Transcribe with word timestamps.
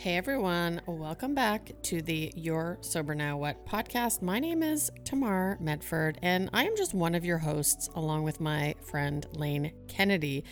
Hey 0.00 0.16
everyone, 0.16 0.80
welcome 0.86 1.34
back 1.34 1.72
to 1.82 2.00
the 2.00 2.32
You're 2.34 2.78
Sober 2.80 3.14
Now 3.14 3.36
What 3.36 3.66
podcast. 3.66 4.22
My 4.22 4.38
name 4.38 4.62
is 4.62 4.90
Tamar 5.04 5.58
Medford, 5.60 6.18
and 6.22 6.48
I 6.54 6.64
am 6.64 6.74
just 6.74 6.94
one 6.94 7.14
of 7.14 7.22
your 7.22 7.36
hosts 7.36 7.90
along 7.94 8.22
with 8.22 8.40
my 8.40 8.74
friend 8.80 9.26
Lane 9.34 9.72
Kennedy. 9.88 10.42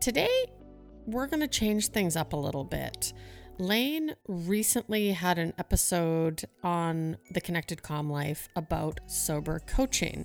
Today, 0.00 0.46
we're 1.04 1.26
going 1.26 1.40
to 1.40 1.48
change 1.48 1.88
things 1.88 2.16
up 2.16 2.32
a 2.32 2.36
little 2.36 2.64
bit. 2.64 3.12
Lane 3.58 4.14
recently 4.26 5.10
had 5.10 5.36
an 5.36 5.52
episode 5.58 6.46
on 6.62 7.18
the 7.30 7.42
Connected 7.42 7.82
Calm 7.82 8.08
Life 8.08 8.48
about 8.56 9.00
sober 9.06 9.60
coaching. 9.66 10.24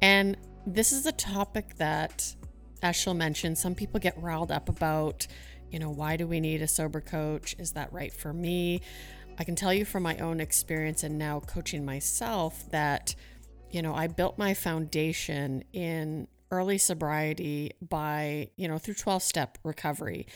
And 0.00 0.36
this 0.64 0.92
is 0.92 1.06
a 1.06 1.12
topic 1.12 1.74
that, 1.78 2.36
as 2.84 2.94
she'll 2.94 3.14
mention, 3.14 3.56
some 3.56 3.74
people 3.74 3.98
get 3.98 4.16
riled 4.16 4.52
up 4.52 4.68
about 4.68 5.26
you 5.70 5.78
know, 5.78 5.90
why 5.90 6.16
do 6.16 6.26
we 6.26 6.40
need 6.40 6.62
a 6.62 6.68
sober 6.68 7.00
coach? 7.00 7.54
Is 7.58 7.72
that 7.72 7.92
right 7.92 8.12
for 8.12 8.32
me? 8.32 8.82
I 9.38 9.44
can 9.44 9.54
tell 9.54 9.72
you 9.72 9.84
from 9.84 10.02
my 10.02 10.18
own 10.18 10.40
experience 10.40 11.02
and 11.02 11.18
now 11.18 11.40
coaching 11.40 11.84
myself 11.84 12.70
that, 12.70 13.14
you 13.70 13.82
know, 13.82 13.94
I 13.94 14.06
built 14.06 14.36
my 14.36 14.54
foundation 14.54 15.64
in 15.72 16.28
early 16.50 16.78
sobriety 16.78 17.72
by, 17.80 18.50
you 18.56 18.68
know, 18.68 18.78
through 18.78 18.94
12 18.94 19.22
step 19.22 19.58
recovery. 19.64 20.26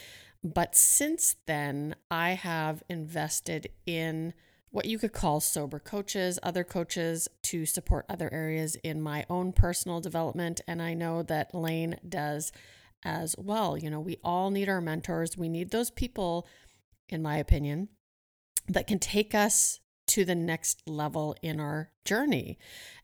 But 0.42 0.76
since 0.76 1.37
then, 1.46 1.96
I 2.10 2.30
have 2.30 2.82
invested 2.88 3.70
in 3.87 4.34
what 4.70 4.87
you 4.87 4.98
could 4.98 5.12
call 5.12 5.40
sober 5.40 5.78
coaches, 5.78 6.38
other 6.42 6.64
coaches 6.64 7.28
to 7.42 7.64
support 7.64 8.04
other 8.09 8.32
areas 8.32 8.74
in 8.76 9.01
my 9.01 9.24
own 9.30 9.52
personal 9.52 10.01
development. 10.01 10.60
And 10.66 10.82
I 10.82 10.95
know 10.95 11.23
that 11.23 11.54
Lane 11.54 11.96
does 12.06 12.52
as 13.04 13.34
well. 13.38 13.76
You 13.76 13.90
know, 13.90 14.00
we 14.00 14.18
all 14.24 14.50
need 14.50 14.68
our 14.68 14.80
mentors. 14.80 15.36
We 15.36 15.48
need 15.48 15.70
those 15.70 15.90
people, 15.90 16.46
in 17.08 17.22
my 17.22 17.36
opinion, 17.36 17.88
that 18.68 18.87
can 18.87 18.98
take 18.98 19.34
us 19.34 19.80
to 20.06 20.24
the 20.24 20.34
next 20.34 20.82
level 20.87 21.34
in 21.42 21.60
our 21.60 21.90
journey. 22.04 22.59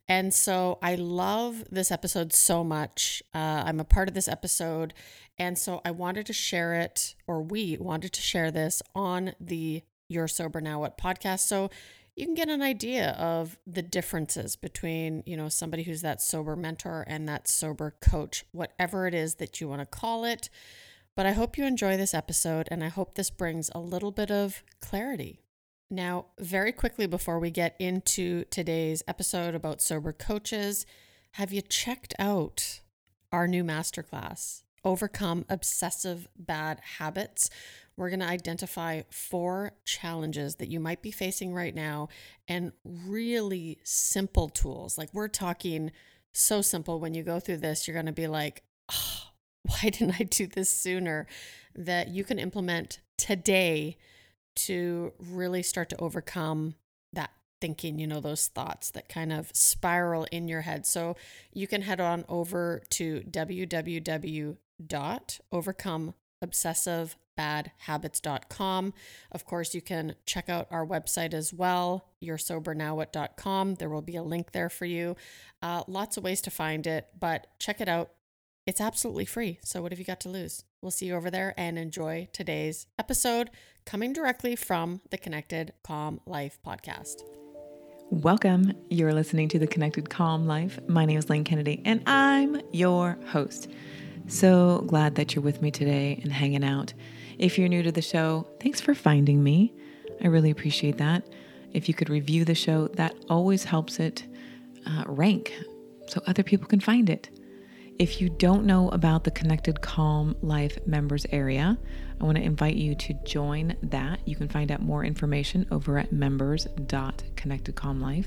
And 0.09 0.35
so 0.35 0.79
I 0.83 0.97
love 0.97 1.65
this 1.71 1.91
episode 1.91 2.33
so 2.33 2.65
much. 2.65 3.23
Uh, 3.35 3.63
I'm 3.65 3.81
a 3.81 3.85
part 3.85 4.09
of 4.09 4.15
this 4.15 4.29
episode. 4.29 4.93
And 5.39 5.57
so 5.57 5.81
I 5.85 5.93
wanted 5.93 6.27
to 6.27 6.33
share 6.33 6.75
it, 6.75 7.15
or 7.27 7.43
we 7.43 7.77
wanted 7.79 8.13
to 8.13 8.21
share 8.21 8.51
this 8.51 8.83
on 8.95 9.33
the 9.41 9.83
You're 10.09 10.29
Sober 10.29 10.61
Now 10.61 10.81
What 10.81 10.99
podcast. 10.99 11.41
So 11.41 11.71
you 12.21 12.27
can 12.27 12.35
get 12.35 12.51
an 12.51 12.61
idea 12.61 13.13
of 13.13 13.59
the 13.67 13.83
differences 13.83 14.55
between, 14.55 15.23
you 15.25 15.37
know, 15.37 15.49
somebody 15.49 15.85
who's 15.85 16.03
that 16.03 16.21
sober 16.21 16.55
mentor 16.55 17.05
and 17.09 17.27
that 17.27 17.49
sober 17.49 17.95
coach, 18.03 18.45
whatever 18.53 19.07
it 19.07 19.15
is 19.15 19.37
that 19.37 19.61
you 19.61 19.69
want 19.69 19.81
to 19.81 19.87
call 19.87 20.27
it. 20.27 20.51
But 21.17 21.25
I 21.25 21.33
hope 21.33 21.57
you 21.57 21.65
enjoy 21.65 21.97
this 21.97 22.15
episode 22.15 22.69
and 22.71 22.85
I 22.85 22.89
hope 22.89 23.15
this 23.15 23.31
brings 23.31 23.71
a 23.75 23.81
little 23.81 24.13
bit 24.13 24.31
of 24.31 24.63
clarity. 24.81 25.41
Now, 25.91 26.27
very 26.39 26.73
quickly 26.73 27.07
before 27.07 27.39
we 27.41 27.51
get 27.51 27.75
into 27.81 28.45
today's 28.45 29.03
episode 29.09 29.55
about 29.55 29.83
sober 29.83 30.13
coaches, 30.13 30.87
have 31.33 31.53
you 31.53 31.63
checked 31.63 32.15
out 32.19 32.81
our 33.33 33.49
new 33.49 33.65
masterclass, 33.65 34.63
Overcome 34.85 35.45
Obsessive 35.49 36.29
Bad 36.37 36.81
Habits? 36.99 37.51
We're 37.97 38.11
going 38.11 38.21
to 38.21 38.27
identify 38.27 39.03
four 39.11 39.73
challenges 39.85 40.57
that 40.57 40.69
you 40.69 40.81
might 40.81 41.03
be 41.03 41.11
facing 41.11 41.53
right 41.53 41.75
now 41.75 42.09
and 42.49 42.73
really 42.85 43.79
simple 43.85 44.49
tools. 44.49 44.97
Like 44.97 45.13
we're 45.13 45.29
talking 45.29 45.93
so 46.33 46.63
simple. 46.63 46.99
When 46.99 47.15
you 47.15 47.23
go 47.23 47.41
through 47.41 47.59
this, 47.59 47.87
you're 47.87 47.95
going 47.95 48.07
to 48.07 48.13
be 48.13 48.27
like, 48.27 48.63
oh, 48.91 49.31
why 49.65 49.81
didn't 49.91 50.21
I 50.21 50.25
do 50.25 50.47
this 50.47 50.71
sooner? 50.71 51.27
That 51.75 52.09
you 52.09 52.25
can 52.25 52.39
implement 52.39 53.01
today 53.19 53.99
to 54.57 55.13
really 55.19 55.63
start 55.63 55.91
to 55.91 56.01
overcome 56.01 56.75
that 57.13 57.31
thinking, 57.61 57.99
you 57.99 58.07
know, 58.07 58.21
those 58.21 58.49
thoughts 58.49 58.91
that 58.93 59.09
kind 59.09 59.33
of 59.33 59.51
spiral 59.53 60.27
in 60.33 60.49
your 60.49 60.63
head. 60.63 60.87
So 60.87 61.17
you 61.53 61.67
can 61.67 61.83
head 61.83 62.01
on 62.01 62.25
over 62.29 62.83
to 62.91 63.23
www.overcomeobsessive 64.81 67.15
badhabits.com. 67.39 68.93
Of 69.33 69.47
course, 69.47 69.75
you 69.75 69.81
can 69.81 70.15
check 70.27 70.51
out 70.51 70.67
our 70.71 70.87
website 70.87 71.33
as 71.33 71.55
well, 71.55 72.05
youresobernowwhat.com. 72.23 73.77
There 73.77 73.89
will 73.89 74.03
be 74.03 74.17
a 74.17 74.23
link 74.23 74.53
there 74.53 74.69
for 74.69 74.85
you. 74.85 75.17
Uh, 75.63 75.85
lots 75.87 76.19
of 76.19 76.25
ways 76.25 76.43
to 76.43 76.51
find 76.51 76.87
it, 76.87 77.07
but 77.19 77.47
check 77.59 77.81
it 77.81 77.89
out. 77.89 78.11
It's 78.67 78.81
absolutely 78.81 79.25
free. 79.25 79.59
So, 79.65 79.81
what 79.81 79.91
have 79.91 79.99
you 79.99 80.05
got 80.05 80.21
to 80.21 80.29
lose? 80.29 80.65
We'll 80.83 80.91
see 80.91 81.07
you 81.07 81.17
over 81.17 81.31
there 81.31 81.55
and 81.57 81.79
enjoy 81.79 82.29
today's 82.33 82.87
episode 82.99 83.51
coming 83.87 84.13
directly 84.13 84.55
from 84.55 85.01
the 85.11 85.19
Connected 85.19 85.73
Calm 85.83 86.21
Life 86.27 86.59
podcast. 86.65 87.23
Welcome. 88.11 88.75
You're 88.91 89.15
listening 89.15 89.49
to 89.49 89.59
the 89.59 89.67
Connected 89.67 90.11
Calm 90.11 90.47
Life. 90.47 90.79
My 90.89 91.07
name 91.07 91.19
is 91.19 91.31
Lane 91.31 91.45
Kennedy, 91.45 91.81
and 91.85 92.03
I'm 92.07 92.61
your 92.71 93.19
host. 93.29 93.69
So 94.31 94.85
glad 94.87 95.17
that 95.17 95.35
you're 95.35 95.43
with 95.43 95.61
me 95.61 95.73
today 95.73 96.21
and 96.23 96.33
hanging 96.33 96.63
out. 96.63 96.95
If 97.37 97.59
you're 97.59 97.67
new 97.67 97.83
to 97.83 97.91
the 97.91 98.01
show, 98.01 98.47
thanks 98.61 98.81
for 98.81 98.95
finding 98.95 99.43
me. 99.43 99.75
I 100.23 100.29
really 100.29 100.53
appreciate 100.53 100.99
that. 100.99 101.29
If 101.73 101.89
you 101.89 101.95
could 101.95 102.09
review 102.09 102.45
the 102.45 102.55
show, 102.55 102.87
that 102.95 103.17
always 103.29 103.65
helps 103.65 103.99
it 103.99 104.23
uh, 104.87 105.03
rank 105.09 105.53
so 106.07 106.23
other 106.29 106.45
people 106.45 106.69
can 106.69 106.79
find 106.79 107.11
it. 107.11 107.29
If 107.99 108.21
you 108.21 108.29
don't 108.29 108.67
know 108.67 108.89
about 108.91 109.25
the 109.25 109.33
Connected 109.33 109.81
Calm 109.81 110.37
Life 110.43 110.79
members 110.87 111.27
area, 111.33 111.77
I 112.21 112.25
want 112.25 112.39
to 112.39 112.45
invite 112.45 112.77
you 112.77 112.95
to 112.95 113.15
join 113.25 113.75
that. 113.83 114.21
You 114.29 114.37
can 114.37 114.49
find 114.49 114.71
out 114.71 114.81
more 114.81 115.05
information 115.05 115.67
over 115.73 115.99
at 115.99 116.13
members.connectedcalmlife. 116.13 118.27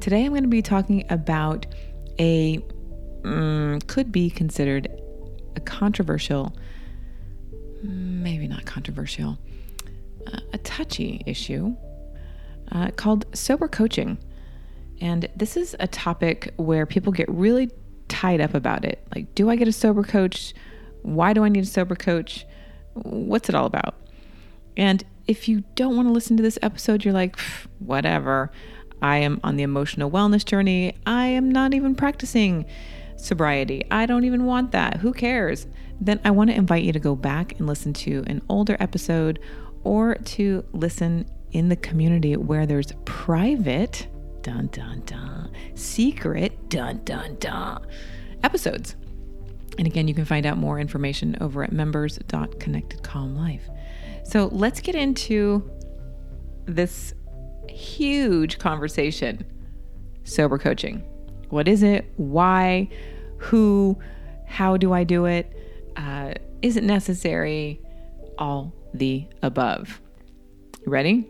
Today 0.00 0.26
I'm 0.26 0.32
going 0.32 0.42
to 0.42 0.48
be 0.48 0.60
talking 0.60 1.06
about 1.08 1.64
a 2.18 2.58
mm, 3.22 3.86
could 3.86 4.12
be 4.12 4.28
considered 4.28 4.99
a 5.56 5.60
controversial 5.60 6.54
maybe 7.82 8.48
not 8.48 8.64
controversial, 8.64 9.38
uh, 10.26 10.40
a 10.52 10.58
touchy 10.58 11.22
issue 11.26 11.74
uh, 12.72 12.90
called 12.96 13.24
sober 13.34 13.68
coaching. 13.68 14.18
And 15.00 15.28
this 15.34 15.56
is 15.56 15.74
a 15.80 15.86
topic 15.86 16.52
where 16.56 16.84
people 16.86 17.12
get 17.12 17.28
really 17.30 17.70
tied 18.08 18.40
up 18.40 18.54
about 18.54 18.84
it. 18.84 19.06
Like, 19.14 19.34
do 19.34 19.48
I 19.48 19.56
get 19.56 19.68
a 19.68 19.72
sober 19.72 20.02
coach? 20.02 20.52
Why 21.02 21.32
do 21.32 21.44
I 21.44 21.48
need 21.48 21.64
a 21.64 21.66
sober 21.66 21.94
coach? 21.94 22.44
What's 22.92 23.48
it 23.48 23.54
all 23.54 23.66
about? 23.66 23.94
And 24.76 25.02
if 25.26 25.48
you 25.48 25.64
don't 25.74 25.96
want 25.96 26.08
to 26.08 26.12
listen 26.12 26.36
to 26.36 26.42
this 26.42 26.58
episode, 26.62 27.04
you're 27.04 27.14
like, 27.14 27.38
whatever. 27.78 28.50
I 29.00 29.18
am 29.18 29.40
on 29.42 29.56
the 29.56 29.62
emotional 29.62 30.10
wellness 30.10 30.44
journey. 30.44 30.94
I 31.06 31.26
am 31.26 31.50
not 31.50 31.72
even 31.72 31.94
practicing 31.94 32.66
sobriety. 33.20 33.84
I 33.90 34.06
don't 34.06 34.24
even 34.24 34.44
want 34.46 34.72
that. 34.72 34.98
Who 34.98 35.12
cares? 35.12 35.66
then 36.00 36.18
I 36.24 36.30
want 36.30 36.50
to 36.50 36.56
invite 36.56 36.82
you 36.84 36.92
to 36.92 36.98
go 36.98 37.14
back 37.14 37.58
and 37.58 37.66
listen 37.66 37.92
to 37.92 38.24
an 38.26 38.40
older 38.48 38.76
episode 38.80 39.38
or 39.84 40.14
to 40.14 40.64
listen 40.72 41.30
in 41.52 41.68
the 41.68 41.76
community 41.76 42.36
where 42.36 42.64
there's 42.66 42.92
private, 43.04 44.08
dun 44.42 44.68
dun 44.68 45.02
dun, 45.04 45.52
secret, 45.74 46.70
dun 46.70 47.02
dun 47.04 47.36
dun, 47.38 47.86
episodes. 48.42 48.96
And 49.78 49.86
again, 49.86 50.08
you 50.08 50.14
can 50.14 50.24
find 50.24 50.46
out 50.46 50.56
more 50.58 50.80
information 50.80 51.36
over 51.40 51.62
at 51.62 51.70
members.connectedcalmlife. 51.72 53.60
So 54.24 54.48
let's 54.52 54.80
get 54.80 54.94
into 54.94 55.70
this 56.66 57.14
huge 57.68 58.58
conversation 58.58 59.44
sober 60.24 60.58
coaching. 60.58 61.04
What 61.50 61.68
is 61.68 61.82
it? 61.82 62.12
Why? 62.16 62.88
Who? 63.38 63.98
How 64.46 64.76
do 64.76 64.92
I 64.92 65.04
do 65.04 65.26
it? 65.26 65.54
uh, 65.96 66.32
isn't 66.62 66.86
necessary, 66.86 67.80
all 68.38 68.72
the 68.94 69.26
above. 69.42 70.00
Ready? 70.86 71.26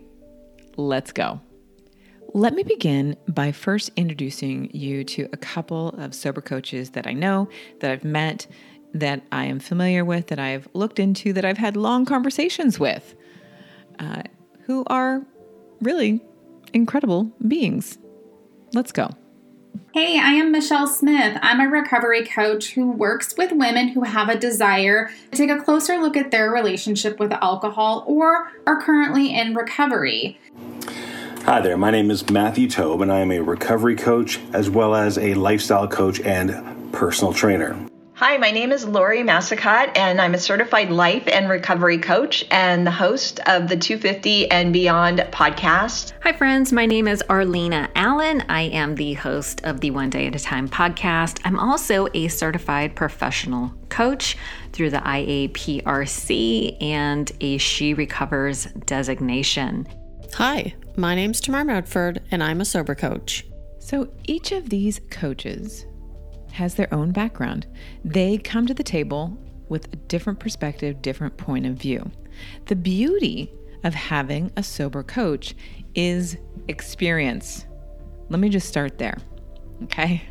Let's 0.77 1.11
go. 1.11 1.41
Let 2.33 2.53
me 2.53 2.63
begin 2.63 3.17
by 3.27 3.51
first 3.51 3.91
introducing 3.97 4.71
you 4.73 5.03
to 5.03 5.27
a 5.33 5.37
couple 5.37 5.89
of 5.89 6.15
sober 6.15 6.41
coaches 6.41 6.91
that 6.91 7.05
I 7.05 7.13
know, 7.13 7.49
that 7.81 7.91
I've 7.91 8.05
met, 8.05 8.47
that 8.93 9.23
I 9.31 9.45
am 9.45 9.59
familiar 9.59 10.05
with, 10.05 10.27
that 10.27 10.39
I've 10.39 10.67
looked 10.73 10.99
into, 10.99 11.33
that 11.33 11.43
I've 11.43 11.57
had 11.57 11.75
long 11.75 12.05
conversations 12.05 12.79
with, 12.79 13.15
uh, 13.99 14.23
who 14.65 14.85
are 14.87 15.25
really 15.81 16.21
incredible 16.73 17.31
beings. 17.45 17.97
Let's 18.73 18.93
go. 18.93 19.09
Hey, 19.93 20.17
I 20.17 20.31
am 20.31 20.53
Michelle 20.53 20.87
Smith. 20.87 21.37
I'm 21.41 21.59
a 21.59 21.67
recovery 21.67 22.25
coach 22.25 22.71
who 22.73 22.91
works 22.91 23.35
with 23.37 23.51
women 23.51 23.89
who 23.89 24.03
have 24.03 24.29
a 24.29 24.39
desire 24.39 25.11
to 25.31 25.37
take 25.37 25.49
a 25.49 25.61
closer 25.61 25.97
look 25.97 26.15
at 26.15 26.31
their 26.31 26.49
relationship 26.49 27.19
with 27.19 27.33
alcohol 27.33 28.05
or 28.07 28.53
are 28.65 28.81
currently 28.81 29.37
in 29.37 29.53
recovery. 29.53 30.39
Hi 31.43 31.59
there, 31.59 31.75
my 31.75 31.91
name 31.91 32.09
is 32.09 32.29
Matthew 32.29 32.69
Taub, 32.69 33.01
and 33.01 33.11
I 33.11 33.19
am 33.19 33.31
a 33.31 33.41
recovery 33.41 33.97
coach 33.97 34.39
as 34.53 34.69
well 34.69 34.95
as 34.95 35.17
a 35.17 35.33
lifestyle 35.33 35.89
coach 35.89 36.21
and 36.21 36.93
personal 36.93 37.33
trainer. 37.33 37.90
Hi, 38.21 38.37
my 38.37 38.51
name 38.51 38.71
is 38.71 38.85
Lori 38.85 39.23
Massicot, 39.23 39.97
and 39.97 40.21
I'm 40.21 40.35
a 40.35 40.37
certified 40.37 40.91
life 40.91 41.23
and 41.27 41.49
recovery 41.49 41.97
coach 41.97 42.45
and 42.51 42.85
the 42.85 42.91
host 42.91 43.39
of 43.47 43.67
the 43.67 43.75
250 43.75 44.51
and 44.51 44.71
Beyond 44.71 45.17
podcast. 45.31 46.13
Hi, 46.21 46.31
friends. 46.31 46.71
My 46.71 46.85
name 46.85 47.07
is 47.07 47.23
Arlina 47.29 47.89
Allen. 47.95 48.43
I 48.47 48.61
am 48.61 48.93
the 48.93 49.13
host 49.13 49.61
of 49.63 49.79
the 49.79 49.89
One 49.89 50.11
Day 50.11 50.27
at 50.27 50.35
a 50.35 50.39
Time 50.39 50.69
podcast. 50.69 51.39
I'm 51.45 51.57
also 51.57 52.09
a 52.13 52.27
certified 52.27 52.95
professional 52.95 53.73
coach 53.89 54.37
through 54.71 54.91
the 54.91 54.99
IAPRC 54.99 56.77
and 56.79 57.31
a 57.41 57.57
She 57.57 57.95
Recovers 57.95 58.65
designation. 58.85 59.87
Hi, 60.35 60.75
my 60.95 61.15
name's 61.15 61.41
Tamar 61.41 61.65
Medford, 61.65 62.21
and 62.29 62.43
I'm 62.43 62.61
a 62.61 62.65
sober 62.65 62.93
coach. 62.93 63.47
So 63.79 64.13
each 64.25 64.51
of 64.51 64.69
these 64.69 65.01
coaches 65.09 65.87
has 66.51 66.75
their 66.75 66.93
own 66.93 67.11
background. 67.11 67.67
They 68.03 68.37
come 68.37 68.67
to 68.67 68.73
the 68.73 68.83
table 68.83 69.37
with 69.69 69.91
a 69.93 69.95
different 69.95 70.39
perspective, 70.39 71.01
different 71.01 71.37
point 71.37 71.65
of 71.65 71.75
view. 71.75 72.11
The 72.67 72.75
beauty 72.75 73.51
of 73.83 73.93
having 73.93 74.51
a 74.57 74.63
sober 74.63 75.03
coach 75.03 75.55
is 75.95 76.37
experience. 76.67 77.65
Let 78.29 78.39
me 78.39 78.49
just 78.49 78.67
start 78.67 78.97
there. 78.97 79.17
Okay? 79.83 80.23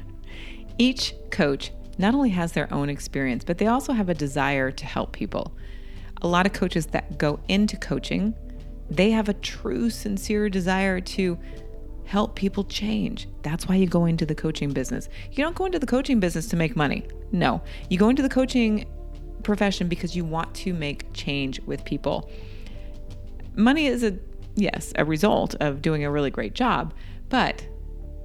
Each 0.78 1.14
coach 1.30 1.72
not 1.98 2.14
only 2.14 2.30
has 2.30 2.52
their 2.52 2.72
own 2.72 2.88
experience, 2.88 3.44
but 3.44 3.58
they 3.58 3.66
also 3.66 3.92
have 3.92 4.08
a 4.08 4.14
desire 4.14 4.70
to 4.70 4.86
help 4.86 5.12
people. 5.12 5.56
A 6.22 6.28
lot 6.28 6.46
of 6.46 6.52
coaches 6.52 6.86
that 6.86 7.18
go 7.18 7.40
into 7.48 7.76
coaching, 7.76 8.34
they 8.90 9.10
have 9.10 9.28
a 9.28 9.34
true, 9.34 9.90
sincere 9.90 10.48
desire 10.48 11.00
to 11.00 11.38
help 12.10 12.34
people 12.34 12.64
change. 12.64 13.28
That's 13.42 13.68
why 13.68 13.76
you 13.76 13.86
go 13.86 14.04
into 14.04 14.26
the 14.26 14.34
coaching 14.34 14.72
business. 14.72 15.08
You 15.30 15.44
don't 15.44 15.54
go 15.54 15.66
into 15.66 15.78
the 15.78 15.86
coaching 15.86 16.18
business 16.18 16.48
to 16.48 16.56
make 16.56 16.74
money. 16.74 17.04
No, 17.30 17.62
you 17.88 17.98
go 17.98 18.08
into 18.08 18.20
the 18.20 18.28
coaching 18.28 18.84
profession 19.44 19.86
because 19.86 20.16
you 20.16 20.24
want 20.24 20.52
to 20.56 20.74
make 20.74 21.12
change 21.12 21.60
with 21.60 21.84
people. 21.84 22.28
Money 23.54 23.86
is 23.86 24.02
a, 24.02 24.18
yes, 24.56 24.92
a 24.96 25.04
result 25.04 25.54
of 25.60 25.82
doing 25.82 26.02
a 26.02 26.10
really 26.10 26.30
great 26.30 26.52
job, 26.52 26.94
but 27.28 27.64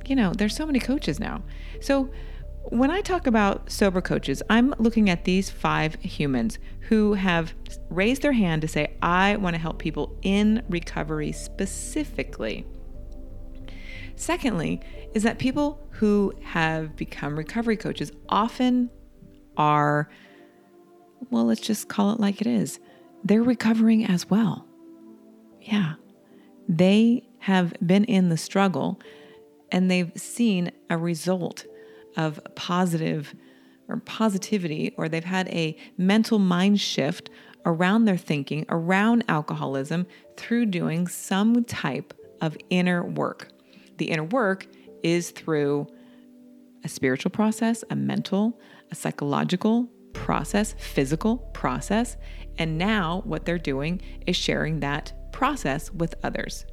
you 0.07 0.15
know, 0.15 0.33
there's 0.33 0.55
so 0.55 0.65
many 0.65 0.79
coaches 0.79 1.19
now. 1.19 1.43
So 1.79 2.09
when 2.69 2.89
I 2.89 3.01
talk 3.01 3.27
about 3.27 3.71
sober 3.71 4.01
coaches, 4.01 4.41
I'm 4.49 4.73
looking 4.79 5.11
at 5.11 5.25
these 5.25 5.51
five 5.51 5.93
humans 6.01 6.57
who 6.79 7.13
have 7.13 7.53
raised 7.91 8.23
their 8.23 8.31
hand 8.31 8.63
to 8.63 8.67
say, 8.67 8.97
I 9.03 9.35
want 9.35 9.53
to 9.53 9.61
help 9.61 9.77
people 9.77 10.17
in 10.23 10.63
recovery 10.69 11.31
specifically. 11.33 12.65
Secondly, 14.15 14.81
is 15.13 15.23
that 15.23 15.39
people 15.39 15.79
who 15.91 16.33
have 16.43 16.95
become 16.95 17.37
recovery 17.37 17.77
coaches 17.77 18.11
often 18.29 18.89
are, 19.57 20.09
well, 21.29 21.45
let's 21.45 21.61
just 21.61 21.87
call 21.87 22.11
it 22.11 22.19
like 22.19 22.41
it 22.41 22.47
is. 22.47 22.79
They're 23.23 23.43
recovering 23.43 24.05
as 24.05 24.29
well. 24.29 24.65
Yeah. 25.61 25.93
They 26.67 27.27
have 27.39 27.73
been 27.85 28.05
in 28.05 28.29
the 28.29 28.37
struggle 28.37 28.99
and 29.71 29.89
they've 29.89 30.11
seen 30.15 30.71
a 30.89 30.97
result 30.97 31.65
of 32.17 32.39
positive 32.55 33.35
or 33.87 33.97
positivity, 33.97 34.93
or 34.97 35.07
they've 35.07 35.23
had 35.23 35.47
a 35.49 35.77
mental 35.97 36.39
mind 36.39 36.81
shift 36.81 37.29
around 37.65 38.05
their 38.05 38.17
thinking, 38.17 38.65
around 38.69 39.23
alcoholism 39.27 40.07
through 40.37 40.65
doing 40.65 41.07
some 41.07 41.63
type 41.65 42.13
of 42.41 42.57
inner 42.69 43.03
work. 43.03 43.49
The 43.97 44.05
inner 44.05 44.23
work 44.23 44.67
is 45.03 45.31
through 45.31 45.87
a 46.83 46.87
spiritual 46.87 47.31
process, 47.31 47.83
a 47.89 47.95
mental, 47.95 48.59
a 48.91 48.95
psychological 48.95 49.89
process, 50.13 50.75
physical 50.77 51.37
process. 51.53 52.17
And 52.57 52.77
now 52.77 53.21
what 53.25 53.45
they're 53.45 53.57
doing 53.57 54.01
is 54.25 54.35
sharing 54.35 54.79
that 54.79 55.13
process 55.31 55.91
with 55.91 56.15
others. 56.23 56.65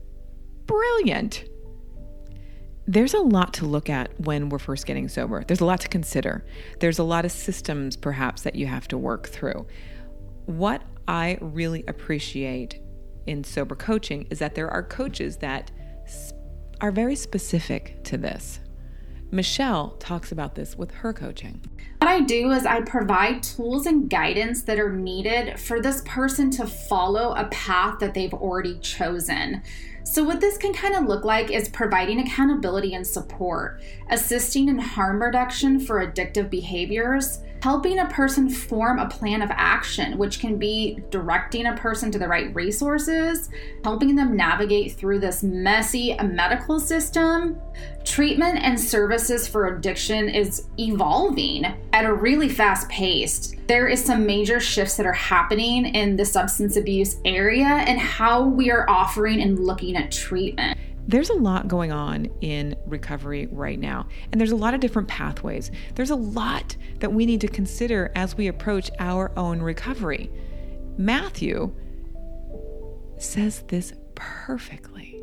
Brilliant. 0.67 1.45
There's 2.87 3.15
a 3.15 3.21
lot 3.21 3.55
to 3.55 3.67
look 3.67 3.89
at 3.89 4.19
when 4.21 4.49
we're 4.49 4.59
first 4.59 4.87
getting 4.87 5.09
sober. 5.09 5.45
There's 5.47 5.61
a 5.61 5.65
lot 5.65 5.81
to 5.81 5.89
consider. 5.89 6.45
There's 6.81 6.99
a 6.99 7.05
lot 7.05 7.25
of 7.25 7.33
systems, 7.33 7.97
perhaps, 7.97 8.43
that 8.43 8.55
you 8.55 8.67
have 8.67 8.89
to 8.89 8.99
work 8.99 9.29
through. 9.29 9.67
What 10.47 10.83
I 11.07 11.39
really 11.41 11.85
appreciate 11.87 12.81
in 13.27 13.45
sober 13.45 13.77
coaching 13.77 14.27
is 14.31 14.41
that 14.41 14.55
there 14.55 14.69
are 14.69 14.83
coaches 14.83 15.37
that 15.39 15.71
are 16.83 16.91
very 16.91 17.15
specific 17.15 18.03
to 18.03 18.19
this. 18.19 18.59
Michelle 19.31 19.93
talks 19.99 20.31
about 20.33 20.57
this 20.57 20.77
with 20.77 20.91
her 20.91 21.13
coaching. 21.15 21.63
What 22.01 22.11
I 22.11 22.21
do 22.21 22.51
is 22.51 22.67
I 22.67 22.83
provide 22.83 23.43
tools 23.43 23.87
and 23.87 24.11
guidance 24.11 24.63
that 24.65 24.79
are 24.79 24.93
needed 24.93 25.59
for 25.59 25.81
this 25.81 26.03
person 26.05 26.51
to 26.51 26.67
follow 26.67 27.33
a 27.35 27.47
path 27.47 27.99
that 28.01 28.13
they've 28.13 28.35
already 28.35 28.79
chosen. 28.81 29.63
So, 30.03 30.25
what 30.25 30.41
this 30.41 30.59
can 30.59 30.75
kind 30.75 30.97
of 30.97 31.05
look 31.05 31.25
like 31.25 31.51
is 31.51 31.69
providing 31.69 32.19
accountability 32.21 32.95
and 32.95 33.07
support, 33.07 33.81
assisting 34.11 34.69
in 34.69 34.79
harm 34.79 35.23
reduction 35.23 35.79
for 35.79 36.05
addictive 36.05 36.51
behaviors, 36.51 37.39
helping 37.63 38.01
a 38.01 38.07
person 38.07 38.51
form 38.51 38.99
a 38.99 39.09
plan 39.09 39.41
of 39.41 39.49
action, 39.53 40.19
which 40.19 40.41
can 40.41 40.59
be 40.59 40.99
directing 41.11 41.67
a 41.67 41.77
person 41.77 42.11
to 42.11 42.19
the 42.19 42.27
right 42.27 42.53
resources, 42.57 43.51
helping 43.85 44.17
them 44.17 44.37
navigate 44.37 44.97
through 44.97 45.21
this 45.21 45.45
messy 45.45 46.17
medical 46.25 46.81
system. 46.81 47.57
Treatment 48.05 48.59
and 48.59 48.79
services 48.79 49.47
for 49.47 49.77
addiction 49.77 50.29
is 50.29 50.67
evolving 50.77 51.65
at 51.93 52.05
a 52.05 52.13
really 52.13 52.49
fast 52.49 52.89
pace. 52.89 53.55
There 53.69 53.87
is 53.87 54.05
some 54.05 54.27
major 54.27 54.59
shifts 54.59 54.97
that 54.97 55.07
are 55.07 55.13
happening 55.13 55.87
in 55.87 56.17
the 56.17 56.25
substance 56.25 56.77
abuse 56.77 57.19
area 57.25 57.65
and 57.65 58.01
how 58.01 58.43
we 58.43 58.73
are 58.73 58.91
offering 58.91 59.41
and 59.41 59.61
looking 59.61 59.95
at 59.95 60.11
treatment. 60.11 60.77
There's 61.07 61.31
a 61.31 61.35
lot 61.35 61.67
going 61.69 61.91
on 61.91 62.27
in 62.41 62.77
recovery 62.87 63.47
right 63.51 63.79
now, 63.79 64.07
and 64.31 64.41
there's 64.41 64.53
a 64.53 64.57
lot 64.57 64.73
of 64.75 64.81
different 64.81 65.09
pathways. 65.09 65.71
There's 65.95 66.11
a 66.11 66.17
lot 66.17 66.77
that 67.01 67.13
we 67.13 67.27
need 67.27 67.41
to 67.41 67.49
consider 67.49 68.13
as 68.15 68.37
we 68.37 68.47
approach 68.47 68.91
our 68.99 69.33
own 69.37 69.61
recovery. 69.61 70.31
Matthew 70.97 71.75
says 73.19 73.63
this 73.69 73.93
perfectly. 74.15 75.21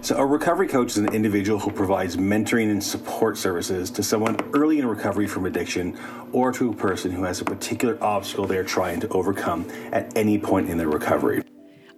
So, 0.00 0.16
a 0.16 0.26
recovery 0.26 0.68
coach 0.68 0.90
is 0.92 0.98
an 0.98 1.14
individual 1.14 1.58
who 1.58 1.70
provides 1.70 2.16
mentoring 2.16 2.70
and 2.70 2.84
support 2.84 3.38
services 3.38 3.90
to 3.92 4.02
someone 4.02 4.36
early 4.52 4.78
in 4.78 4.86
recovery 4.86 5.26
from 5.26 5.46
addiction 5.46 5.98
or 6.30 6.52
to 6.52 6.70
a 6.70 6.74
person 6.74 7.10
who 7.10 7.24
has 7.24 7.40
a 7.40 7.44
particular 7.44 7.96
obstacle 8.04 8.46
they're 8.46 8.64
trying 8.64 9.00
to 9.00 9.08
overcome 9.08 9.66
at 9.92 10.16
any 10.16 10.38
point 10.38 10.68
in 10.68 10.76
their 10.76 10.88
recovery. 10.88 11.42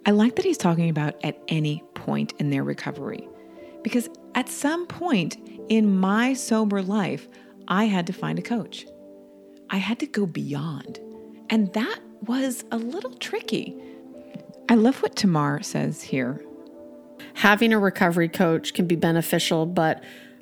I 0.07 0.11
like 0.11 0.37
that 0.37 0.45
he's 0.45 0.57
talking 0.57 0.89
about 0.89 1.15
at 1.25 1.37
any 1.49 1.83
point 1.93 2.33
in 2.39 2.49
their 2.49 2.63
recovery. 2.63 3.27
Because 3.83 4.09
at 4.35 4.47
some 4.47 4.87
point 4.87 5.35
in 5.67 5.99
my 5.99 6.33
sober 6.33 6.81
life, 6.81 7.27
I 7.67 7.83
had 7.85 8.07
to 8.07 8.13
find 8.13 8.39
a 8.39 8.41
coach. 8.41 8.85
I 9.69 9.77
had 9.77 9.99
to 9.99 10.07
go 10.07 10.25
beyond. 10.25 11.01
And 11.49 11.73
that 11.73 11.99
was 12.25 12.63
a 12.71 12.77
little 12.77 13.13
tricky. 13.15 13.75
I 14.69 14.75
love 14.75 15.01
what 15.01 15.17
Tamar 15.17 15.61
says 15.61 16.01
here. 16.01 16.41
Having 17.33 17.73
a 17.73 17.79
recovery 17.79 18.29
coach 18.29 18.73
can 18.73 18.87
be 18.87 18.95
beneficial, 18.95 19.65
but 19.65 20.01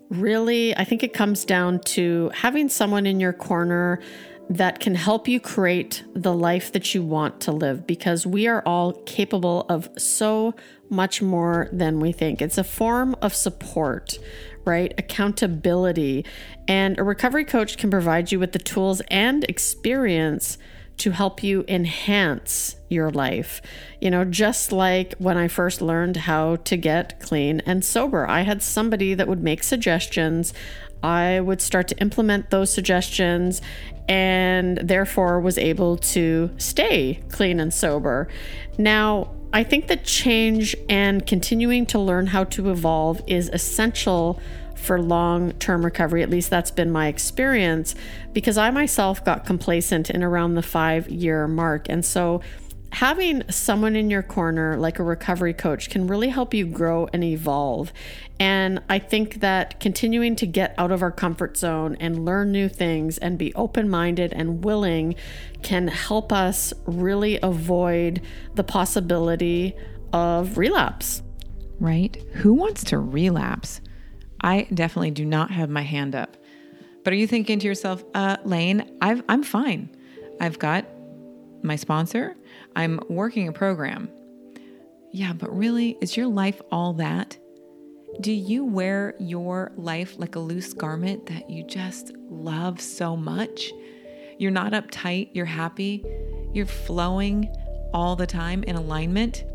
really, 0.09 0.77
I 0.77 0.83
think 0.83 1.01
it 1.01 1.13
comes 1.13 1.43
down 1.43 1.79
to 1.85 2.29
having 2.35 2.69
someone 2.69 3.07
in 3.07 3.19
your 3.19 3.33
corner 3.33 3.99
that 4.49 4.79
can 4.79 4.95
help 4.95 5.27
you 5.27 5.39
create 5.39 6.03
the 6.13 6.33
life 6.33 6.71
that 6.71 6.93
you 6.93 7.01
want 7.01 7.41
to 7.41 7.51
live 7.51 7.87
because 7.87 8.25
we 8.25 8.47
are 8.47 8.61
all 8.65 8.93
capable 9.05 9.65
of 9.69 9.89
so 9.97 10.53
much 10.89 11.21
more 11.21 11.67
than 11.71 11.99
we 11.99 12.11
think. 12.11 12.41
It's 12.41 12.57
a 12.57 12.63
form 12.63 13.15
of 13.21 13.33
support, 13.33 14.19
right? 14.63 14.93
Accountability. 14.97 16.25
And 16.67 16.99
a 16.99 17.03
recovery 17.03 17.45
coach 17.45 17.77
can 17.77 17.89
provide 17.89 18.31
you 18.31 18.39
with 18.39 18.51
the 18.51 18.59
tools 18.59 19.01
and 19.09 19.43
experience 19.45 20.57
to 20.97 21.11
help 21.11 21.43
you 21.43 21.65
enhance 21.67 22.77
your 22.89 23.09
life. 23.09 23.61
You 23.99 24.11
know, 24.11 24.23
just 24.23 24.71
like 24.71 25.13
when 25.17 25.37
I 25.37 25.47
first 25.47 25.81
learned 25.81 26.15
how 26.15 26.57
to 26.57 26.77
get 26.77 27.19
clean 27.19 27.61
and 27.65 27.83
sober, 27.83 28.27
I 28.27 28.41
had 28.41 28.63
somebody 28.63 29.13
that 29.13 29.27
would 29.27 29.43
make 29.43 29.63
suggestions. 29.63 30.53
I 31.03 31.39
would 31.39 31.61
start 31.61 31.87
to 31.89 31.97
implement 31.97 32.49
those 32.49 32.73
suggestions 32.73 33.61
and 34.07 34.77
therefore 34.77 35.39
was 35.39 35.57
able 35.57 35.97
to 35.97 36.51
stay 36.57 37.19
clean 37.29 37.59
and 37.59 37.73
sober. 37.73 38.27
Now, 38.77 39.31
I 39.53 39.63
think 39.63 39.87
that 39.87 40.03
change 40.03 40.75
and 40.89 41.25
continuing 41.25 41.85
to 41.87 41.99
learn 41.99 42.27
how 42.27 42.43
to 42.45 42.71
evolve 42.71 43.21
is 43.25 43.49
essential 43.49 44.39
for 44.75 45.01
long 45.01 45.53
term 45.53 45.83
recovery. 45.83 46.21
At 46.21 46.29
least 46.29 46.49
that's 46.49 46.71
been 46.71 46.91
my 46.91 47.07
experience 47.07 47.95
because 48.33 48.57
I 48.57 48.69
myself 48.69 49.23
got 49.23 49.45
complacent 49.45 50.09
in 50.09 50.23
around 50.23 50.55
the 50.55 50.61
five 50.61 51.09
year 51.09 51.47
mark. 51.47 51.87
And 51.89 52.05
so 52.05 52.41
having 52.95 53.43
someone 53.51 53.93
in 53.93 54.09
your 54.09 54.23
corner, 54.23 54.77
like 54.77 54.99
a 54.99 55.03
recovery 55.03 55.53
coach, 55.53 55.89
can 55.89 56.07
really 56.07 56.29
help 56.29 56.53
you 56.53 56.65
grow 56.65 57.09
and 57.11 57.25
evolve. 57.25 57.91
And 58.39 58.81
I 58.87 58.99
think 58.99 59.41
that 59.41 59.81
continuing 59.81 60.37
to 60.37 60.45
get 60.45 60.73
out 60.77 60.93
of 60.93 61.01
our 61.01 61.11
comfort 61.11 61.57
zone 61.57 61.97
and 61.99 62.23
learn 62.23 62.53
new 62.53 62.69
things 62.69 63.17
and 63.17 63.37
be 63.37 63.53
open 63.53 63.89
minded 63.89 64.31
and 64.31 64.63
willing 64.63 65.15
can 65.61 65.89
help 65.89 66.31
us 66.31 66.73
really 66.85 67.37
avoid 67.43 68.21
the 68.53 68.63
possibility 68.63 69.75
of 70.13 70.57
relapse. 70.57 71.21
Right? 71.81 72.15
Who 72.35 72.53
wants 72.53 72.85
to 72.85 72.97
relapse? 72.97 73.81
I 74.39 74.67
definitely 74.73 75.11
do 75.11 75.25
not 75.25 75.51
have 75.51 75.69
my 75.69 75.81
hand 75.81 76.15
up. 76.15 76.37
But 77.03 77.11
are 77.11 77.17
you 77.17 77.27
thinking 77.27 77.59
to 77.59 77.67
yourself, 77.67 78.05
uh, 78.13 78.37
Lane, 78.45 78.97
I've, 79.01 79.21
I'm 79.27 79.43
fine. 79.43 79.93
I've 80.39 80.59
got 80.59 80.85
my 81.61 81.75
sponsor, 81.75 82.35
I'm 82.75 82.99
working 83.09 83.47
a 83.47 83.51
program. 83.51 84.09
Yeah, 85.11 85.33
but 85.33 85.55
really, 85.55 85.97
is 86.01 86.17
your 86.17 86.27
life 86.27 86.61
all 86.71 86.93
that? 86.93 87.37
Do 88.21 88.31
you 88.31 88.65
wear 88.65 89.15
your 89.19 89.71
life 89.75 90.15
like 90.17 90.35
a 90.35 90.39
loose 90.39 90.73
garment 90.73 91.25
that 91.27 91.49
you 91.49 91.63
just 91.63 92.11
love 92.29 92.81
so 92.81 93.15
much? 93.15 93.71
You're 94.37 94.51
not 94.51 94.73
uptight, 94.73 95.29
you're 95.33 95.45
happy, 95.45 96.03
you're 96.53 96.65
flowing 96.65 97.53
all 97.93 98.15
the 98.15 98.27
time 98.27 98.63
in 98.63 98.75
alignment? 98.75 99.45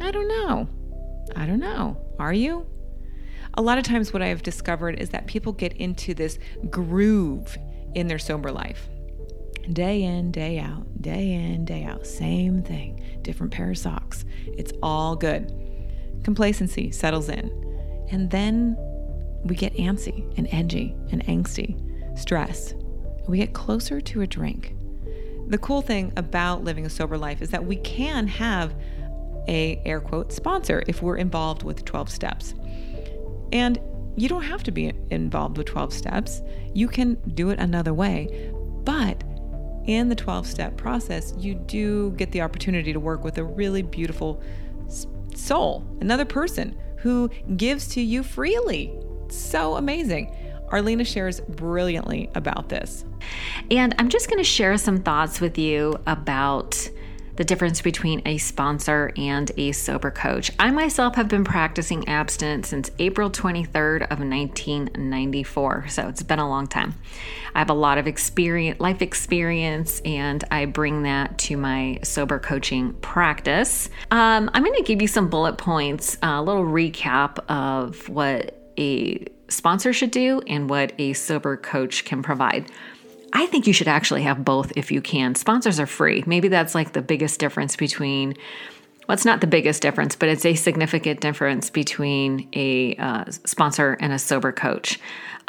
I 0.00 0.10
don't 0.10 0.28
know. 0.28 0.68
I 1.34 1.46
don't 1.46 1.60
know. 1.60 1.96
Are 2.18 2.32
you? 2.32 2.66
A 3.54 3.62
lot 3.62 3.78
of 3.78 3.84
times, 3.84 4.12
what 4.12 4.20
I've 4.20 4.42
discovered 4.42 4.98
is 5.00 5.10
that 5.10 5.26
people 5.26 5.52
get 5.52 5.72
into 5.74 6.12
this 6.12 6.38
groove 6.68 7.56
in 7.94 8.06
their 8.06 8.18
sober 8.18 8.52
life. 8.52 8.88
Day 9.72 10.02
in, 10.02 10.30
day 10.30 10.58
out, 10.58 11.02
day 11.02 11.32
in, 11.32 11.64
day 11.64 11.84
out, 11.84 12.06
same 12.06 12.62
thing, 12.62 13.02
different 13.22 13.52
pair 13.52 13.70
of 13.70 13.78
socks. 13.78 14.24
It's 14.46 14.72
all 14.82 15.16
good. 15.16 15.52
Complacency 16.22 16.92
settles 16.92 17.28
in. 17.28 17.50
And 18.10 18.30
then 18.30 18.76
we 19.44 19.56
get 19.56 19.74
antsy 19.74 20.32
and 20.38 20.48
edgy 20.52 20.94
and 21.10 21.24
angsty, 21.26 22.18
stress. 22.18 22.74
We 23.26 23.38
get 23.38 23.54
closer 23.54 24.00
to 24.00 24.20
a 24.22 24.26
drink. 24.26 24.76
The 25.48 25.58
cool 25.58 25.82
thing 25.82 26.12
about 26.16 26.64
living 26.64 26.86
a 26.86 26.90
sober 26.90 27.18
life 27.18 27.42
is 27.42 27.50
that 27.50 27.64
we 27.64 27.76
can 27.76 28.26
have 28.28 28.74
a 29.48 29.80
air 29.84 30.00
quote 30.00 30.32
sponsor 30.32 30.82
if 30.86 31.02
we're 31.02 31.16
involved 31.16 31.62
with 31.62 31.84
12 31.84 32.08
steps. 32.08 32.54
And 33.52 33.78
you 34.16 34.28
don't 34.28 34.42
have 34.42 34.62
to 34.64 34.70
be 34.70 34.92
involved 35.10 35.58
with 35.58 35.66
12 35.66 35.92
steps. 35.92 36.42
You 36.74 36.88
can 36.88 37.14
do 37.34 37.50
it 37.50 37.58
another 37.58 37.94
way. 37.94 38.50
But 38.84 39.22
in 39.86 40.08
the 40.08 40.14
12 40.14 40.46
step 40.46 40.76
process, 40.76 41.34
you 41.38 41.54
do 41.54 42.10
get 42.12 42.32
the 42.32 42.42
opportunity 42.42 42.92
to 42.92 43.00
work 43.00 43.24
with 43.24 43.38
a 43.38 43.44
really 43.44 43.82
beautiful 43.82 44.42
soul, 45.34 45.84
another 46.00 46.24
person 46.24 46.76
who 46.96 47.28
gives 47.56 47.88
to 47.88 48.00
you 48.00 48.22
freely. 48.22 48.92
So 49.28 49.76
amazing. 49.76 50.34
Arlina 50.68 51.06
shares 51.06 51.40
brilliantly 51.40 52.28
about 52.34 52.68
this. 52.68 53.04
And 53.70 53.94
I'm 53.98 54.08
just 54.08 54.28
going 54.28 54.38
to 54.38 54.44
share 54.44 54.76
some 54.78 54.98
thoughts 55.02 55.40
with 55.40 55.58
you 55.58 55.96
about 56.06 56.90
the 57.36 57.44
difference 57.44 57.82
between 57.82 58.22
a 58.26 58.38
sponsor 58.38 59.12
and 59.16 59.50
a 59.56 59.72
sober 59.72 60.10
coach. 60.10 60.50
I 60.58 60.70
myself 60.70 61.16
have 61.16 61.28
been 61.28 61.44
practicing 61.44 62.08
abstinence 62.08 62.68
since 62.68 62.90
April 62.98 63.30
23rd 63.30 64.02
of 64.04 64.20
1994, 64.20 65.88
so 65.88 66.08
it's 66.08 66.22
been 66.22 66.38
a 66.38 66.48
long 66.48 66.66
time. 66.66 66.94
I 67.54 67.58
have 67.60 67.70
a 67.70 67.74
lot 67.74 67.98
of 67.98 68.06
experience, 68.06 68.80
life 68.80 69.02
experience, 69.02 70.00
and 70.00 70.42
I 70.50 70.66
bring 70.66 71.02
that 71.04 71.38
to 71.38 71.56
my 71.56 72.00
sober 72.02 72.38
coaching 72.38 72.94
practice. 72.94 73.88
Um, 74.10 74.50
I'm 74.52 74.62
going 74.62 74.76
to 74.76 74.82
give 74.82 75.00
you 75.00 75.08
some 75.08 75.28
bullet 75.28 75.56
points, 75.56 76.18
a 76.22 76.42
little 76.42 76.64
recap 76.64 77.38
of 77.48 78.08
what 78.08 78.62
a 78.78 79.26
sponsor 79.48 79.92
should 79.92 80.10
do 80.10 80.42
and 80.46 80.68
what 80.68 80.92
a 80.98 81.12
sober 81.12 81.56
coach 81.56 82.04
can 82.04 82.22
provide. 82.22 82.70
I 83.36 83.44
think 83.44 83.66
you 83.66 83.74
should 83.74 83.86
actually 83.86 84.22
have 84.22 84.46
both 84.46 84.72
if 84.76 84.90
you 84.90 85.02
can. 85.02 85.34
Sponsors 85.34 85.78
are 85.78 85.86
free. 85.86 86.24
Maybe 86.26 86.48
that's 86.48 86.74
like 86.74 86.94
the 86.94 87.02
biggest 87.02 87.38
difference 87.38 87.76
between 87.76 88.34
well, 89.06 89.14
it's 89.14 89.26
not 89.26 89.42
the 89.42 89.46
biggest 89.46 89.82
difference, 89.82 90.16
but 90.16 90.30
it's 90.30 90.46
a 90.46 90.54
significant 90.54 91.20
difference 91.20 91.68
between 91.70 92.48
a 92.54 92.96
uh, 92.96 93.30
sponsor 93.30 93.96
and 94.00 94.12
a 94.12 94.18
sober 94.18 94.52
coach. 94.52 94.98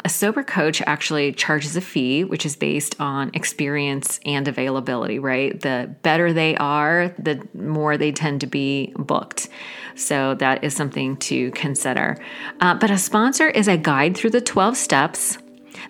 A 0.04 0.08
sober 0.08 0.44
coach 0.44 0.82
actually 0.82 1.32
charges 1.32 1.76
a 1.76 1.80
fee, 1.80 2.22
which 2.24 2.46
is 2.46 2.54
based 2.54 2.94
on 3.00 3.30
experience 3.32 4.20
and 4.24 4.46
availability, 4.46 5.18
right? 5.18 5.58
The 5.58 5.92
better 6.02 6.32
they 6.32 6.56
are, 6.56 7.12
the 7.18 7.42
more 7.54 7.96
they 7.96 8.12
tend 8.12 8.42
to 8.42 8.46
be 8.46 8.92
booked. 8.96 9.48
So 9.96 10.34
that 10.34 10.62
is 10.62 10.76
something 10.76 11.16
to 11.16 11.50
consider. 11.52 12.22
Uh, 12.60 12.74
but 12.74 12.92
a 12.92 12.98
sponsor 12.98 13.48
is 13.48 13.66
a 13.66 13.78
guide 13.78 14.16
through 14.16 14.30
the 14.30 14.40
12 14.42 14.76
steps 14.76 15.38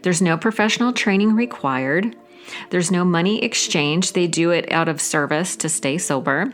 there's 0.03 0.23
no 0.23 0.37
professional 0.37 0.93
training 0.93 1.35
required. 1.35 2.17
There's 2.71 2.91
no 2.91 3.05
money 3.05 3.43
exchange. 3.43 4.13
They 4.13 4.27
do 4.27 4.51
it 4.51 4.71
out 4.73 4.89
of 4.89 5.01
service 5.01 5.57
to 5.57 5.69
stay 5.69 5.99
sober. 5.99 6.53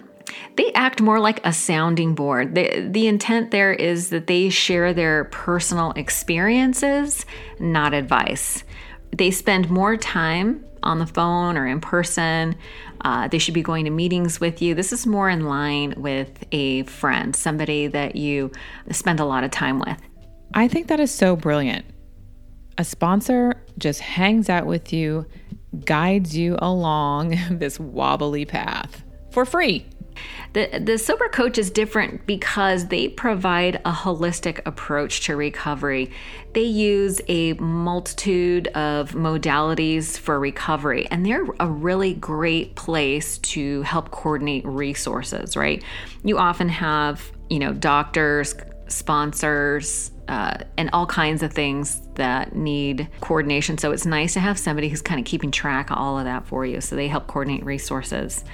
They 0.56 0.72
act 0.72 1.00
more 1.00 1.20
like 1.20 1.44
a 1.44 1.52
sounding 1.52 2.14
board. 2.14 2.54
The, 2.54 2.88
the 2.90 3.06
intent 3.06 3.50
there 3.50 3.72
is 3.72 4.10
that 4.10 4.26
they 4.26 4.48
share 4.48 4.92
their 4.92 5.24
personal 5.24 5.92
experiences, 5.92 7.26
not 7.58 7.94
advice. 7.94 8.64
They 9.16 9.30
spend 9.30 9.70
more 9.70 9.96
time 9.96 10.64
on 10.82 10.98
the 10.98 11.06
phone 11.06 11.56
or 11.56 11.66
in 11.66 11.80
person. 11.80 12.56
Uh, 13.02 13.28
they 13.28 13.38
should 13.38 13.54
be 13.54 13.62
going 13.62 13.84
to 13.84 13.90
meetings 13.90 14.40
with 14.40 14.60
you. 14.62 14.74
This 14.74 14.92
is 14.92 15.06
more 15.06 15.28
in 15.28 15.46
line 15.46 15.94
with 15.96 16.44
a 16.52 16.82
friend, 16.84 17.34
somebody 17.34 17.86
that 17.88 18.16
you 18.16 18.50
spend 18.90 19.20
a 19.20 19.24
lot 19.24 19.44
of 19.44 19.50
time 19.50 19.78
with. 19.78 19.98
I 20.54 20.68
think 20.68 20.88
that 20.88 21.00
is 21.00 21.10
so 21.10 21.36
brilliant. 21.36 21.84
A 22.76 22.84
sponsor 22.84 23.62
just 23.78 24.00
hangs 24.00 24.48
out 24.48 24.66
with 24.66 24.92
you, 24.92 25.26
guides 25.84 26.36
you 26.36 26.56
along 26.60 27.36
this 27.50 27.78
wobbly 27.78 28.44
path 28.44 29.04
for 29.30 29.44
free. 29.44 29.86
The, 30.52 30.80
the 30.80 30.98
sober 30.98 31.28
coach 31.28 31.58
is 31.58 31.70
different 31.70 32.26
because 32.26 32.86
they 32.86 33.08
provide 33.08 33.76
a 33.84 33.90
holistic 33.90 34.60
approach 34.64 35.22
to 35.26 35.34
recovery. 35.34 36.12
They 36.52 36.62
use 36.62 37.20
a 37.26 37.54
multitude 37.54 38.68
of 38.68 39.12
modalities 39.12 40.16
for 40.16 40.38
recovery, 40.38 41.08
and 41.10 41.26
they're 41.26 41.44
a 41.58 41.68
really 41.68 42.14
great 42.14 42.76
place 42.76 43.38
to 43.38 43.82
help 43.82 44.12
coordinate 44.12 44.64
resources, 44.64 45.56
right? 45.56 45.82
You 46.22 46.38
often 46.38 46.68
have, 46.68 47.32
you 47.50 47.58
know, 47.58 47.72
doctors, 47.72 48.54
sponsors, 48.86 50.12
uh, 50.28 50.58
and 50.76 50.90
all 50.92 51.06
kinds 51.06 51.42
of 51.42 51.52
things 51.52 52.00
that 52.14 52.54
need 52.54 53.08
coordination. 53.20 53.78
So 53.78 53.92
it's 53.92 54.06
nice 54.06 54.34
to 54.34 54.40
have 54.40 54.58
somebody 54.58 54.88
who's 54.88 55.02
kind 55.02 55.20
of 55.20 55.26
keeping 55.26 55.50
track 55.50 55.90
of 55.90 55.98
all 55.98 56.18
of 56.18 56.24
that 56.24 56.46
for 56.46 56.64
you. 56.64 56.80
So 56.80 56.96
they 56.96 57.08
help 57.08 57.26
coordinate 57.26 57.64
resources. 57.64 58.44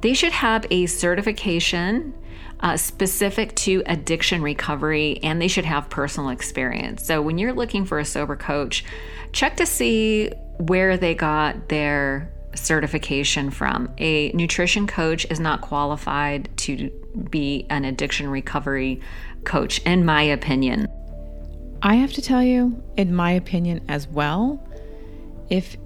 They 0.00 0.14
should 0.14 0.32
have 0.32 0.66
a 0.70 0.86
certification 0.86 2.14
uh, 2.60 2.76
specific 2.76 3.54
to 3.56 3.82
addiction 3.86 4.42
recovery 4.42 5.18
and 5.22 5.40
they 5.40 5.48
should 5.48 5.64
have 5.64 5.88
personal 5.90 6.30
experience. 6.30 7.06
So 7.06 7.20
when 7.22 7.38
you're 7.38 7.52
looking 7.52 7.84
for 7.84 7.98
a 7.98 8.04
sober 8.04 8.36
coach, 8.36 8.84
check 9.32 9.56
to 9.58 9.66
see 9.66 10.30
where 10.58 10.96
they 10.96 11.14
got 11.14 11.68
their 11.68 12.32
certification 12.54 13.50
from. 13.50 13.92
A 13.98 14.30
nutrition 14.32 14.86
coach 14.86 15.26
is 15.30 15.40
not 15.40 15.60
qualified 15.60 16.48
to 16.58 16.90
be 17.30 17.66
an 17.70 17.84
addiction 17.84 18.28
recovery 18.28 19.00
coach, 19.44 19.78
in 19.80 20.04
my 20.04 20.22
opinion. 20.22 20.88
I 21.86 21.96
have 21.96 22.14
to 22.14 22.22
tell 22.22 22.42
you, 22.42 22.82
in 22.96 23.14
my 23.14 23.30
opinion 23.32 23.84
as 23.90 24.08
well, 24.08 24.58
if 25.50 25.76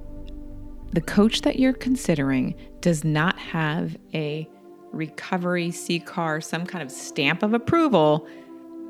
the 0.92 1.00
coach 1.00 1.42
that 1.42 1.58
you're 1.58 1.72
considering 1.72 2.54
does 2.80 3.02
not 3.02 3.36
have 3.36 3.96
a 4.14 4.48
recovery 4.92 5.70
CCAR, 5.70 6.42
some 6.44 6.66
kind 6.66 6.84
of 6.84 6.92
stamp 6.92 7.42
of 7.42 7.52
approval, 7.52 8.28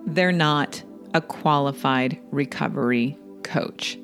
they're 0.04 0.32
not 0.32 0.84
a 1.14 1.22
qualified 1.22 2.20
recovery 2.30 3.16
coach. 3.42 3.98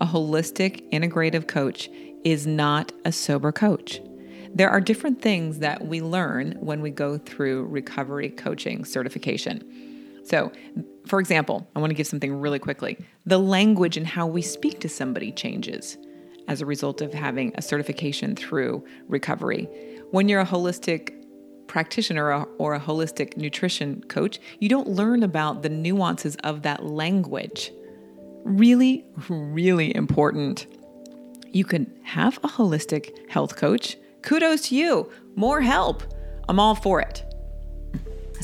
A 0.00 0.06
holistic 0.06 0.90
integrative 0.92 1.46
coach 1.46 1.90
is 2.24 2.46
not 2.46 2.90
a 3.04 3.12
sober 3.12 3.52
coach. 3.52 4.00
There 4.54 4.70
are 4.70 4.80
different 4.80 5.20
things 5.20 5.58
that 5.58 5.86
we 5.86 6.00
learn 6.00 6.52
when 6.60 6.80
we 6.80 6.88
go 6.90 7.18
through 7.18 7.66
recovery 7.66 8.30
coaching 8.30 8.86
certification. 8.86 9.62
So, 10.24 10.50
for 11.06 11.20
example, 11.20 11.66
I 11.74 11.78
want 11.78 11.90
to 11.90 11.94
give 11.94 12.06
something 12.06 12.34
really 12.34 12.58
quickly. 12.58 12.98
The 13.24 13.38
language 13.38 13.96
and 13.96 14.06
how 14.06 14.26
we 14.26 14.42
speak 14.42 14.80
to 14.80 14.88
somebody 14.88 15.32
changes 15.32 15.96
as 16.48 16.60
a 16.60 16.66
result 16.66 17.00
of 17.00 17.12
having 17.12 17.52
a 17.56 17.62
certification 17.62 18.36
through 18.36 18.84
recovery. 19.08 19.68
When 20.10 20.28
you're 20.28 20.40
a 20.40 20.46
holistic 20.46 21.12
practitioner 21.66 22.44
or 22.58 22.74
a, 22.74 22.80
holistic 22.80 23.36
nutrition 23.36 24.02
coach, 24.04 24.38
you 24.60 24.68
don't 24.68 24.88
learn 24.88 25.22
about 25.22 25.62
the 25.62 25.68
nuances 25.68 26.36
of 26.44 26.62
that 26.62 26.84
language. 26.84 27.72
Really, 28.44 29.04
really 29.28 29.94
important. 29.94 30.66
You 31.52 31.64
can 31.64 31.92
have 32.02 32.38
a 32.38 32.48
holistic 32.48 33.28
health 33.28 33.56
coach. 33.56 33.96
Kudos 34.22 34.68
to 34.68 34.76
you. 34.76 35.10
More 35.34 35.60
help. 35.60 36.02
I'm 36.48 36.60
all 36.60 36.74
for 36.74 37.00
it. 37.00 37.24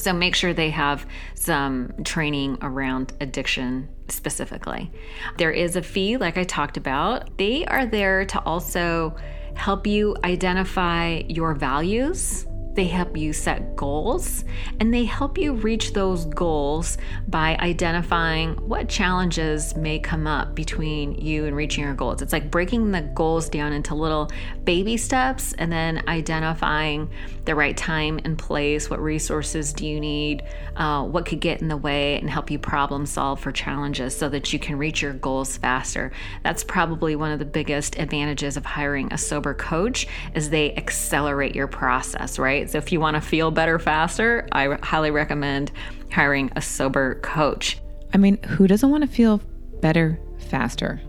So 0.03 0.13
make 0.13 0.35
sure 0.35 0.53
they 0.53 0.71
have 0.71 1.07
some 1.37 1.93
training 2.03 2.59
around 2.61 3.13
addiction 3.21 3.89
specifically. 4.09 4.91
There 5.39 5.53
is 5.53 5.77
a 5.77 5.83
fee, 5.83 6.17
like 6.17 6.37
I 6.37 6.43
talked 6.43 6.77
about. 6.77 7.39
They 7.39 7.65
are 7.67 7.87
there 7.87 8.25
to 8.25 8.41
also 8.41 9.15
help 9.55 9.87
you 9.87 10.17
identify 10.25 11.23
your 11.29 11.55
values 11.55 12.49
they 12.75 12.87
help 12.87 13.17
you 13.17 13.33
set 13.33 13.77
goals 13.77 14.45
and 14.81 14.93
they 14.93 15.05
help 15.05 15.37
you 15.37 15.53
reach 15.53 15.93
those 15.93 16.25
goals 16.27 16.99
by 17.29 17.57
identifying 17.61 18.55
what 18.69 18.89
challenges 18.89 19.77
may 19.77 19.99
come 19.99 20.27
up 20.27 20.55
between 20.55 21.15
you 21.15 21.45
and 21.45 21.55
reaching 21.55 21.85
your 21.85 21.95
goals. 21.95 22.23
It's 22.23 22.33
like 22.33 22.51
breaking 22.51 22.91
the 22.91 23.03
goals 23.03 23.49
down 23.49 23.73
into 23.73 23.95
little 23.95 24.31
baby 24.65 24.97
steps 24.97 25.53
and 25.55 25.71
then 25.71 26.03
identifying 26.09 27.11
the 27.45 27.55
right 27.55 27.77
time 27.77 28.21
and 28.25 28.39
place. 28.39 28.89
What 28.89 29.01
resources 29.01 29.73
do 29.73 29.87
you 29.87 30.01
need? 30.01 30.45
Uh, 30.77 31.05
what 31.05 31.27
could 31.27 31.41
get 31.41 31.61
in 31.61 31.69
the 31.69 31.77
way 31.77 32.19
and 32.19 32.31
help 32.31 32.51
you 32.51 32.59
problem 32.59 33.05
solve 33.05 33.41
for 33.41 33.53
challenges 33.53 34.17
so 34.17 34.29
that 34.31 34.53
you 34.53 34.59
can 34.59 34.79
reach 34.79 35.03
your 35.03 35.13
goals 35.13 35.57
faster. 35.59 36.13
That's 36.43 36.65
probably 36.65 37.17
one 37.17 37.33
of 37.33 37.39
the 37.39 37.45
biggest 37.45 37.99
advantages 37.99 38.57
of 38.57 38.65
hiring 38.65 39.13
a 39.13 39.19
sober 39.19 39.55
coach 39.55 40.07
is 40.35 40.49
they 40.49 40.75
accelerate 40.77 41.55
your 41.55 41.67
process, 41.67 42.39
right? 42.39 42.62
Right? 42.63 42.71
So 42.71 42.79
if 42.79 42.93
you 42.93 43.01
want 43.01 43.17
to 43.17 43.21
feel 43.21 43.51
better 43.51 43.79
faster, 43.79 44.47
I 44.53 44.79
highly 44.83 45.11
recommend 45.11 45.73
hiring 46.13 46.51
a 46.57 46.63
sober 46.63 47.17
coach. 47.17 47.79
I 48.15 48.19
mean, 48.19 48.41
who 48.45 48.67
doesn't 48.67 48.91
want 48.91 49.03
to 49.03 49.11
feel 49.11 49.39
better 49.81 50.19
faster? 50.51 51.01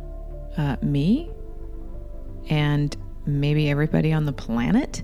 Uh, 0.57 0.77
me? 0.81 1.29
And 2.49 2.95
maybe 3.25 3.69
everybody 3.69 4.11
on 4.13 4.25
the 4.25 4.33
planet? 4.33 5.03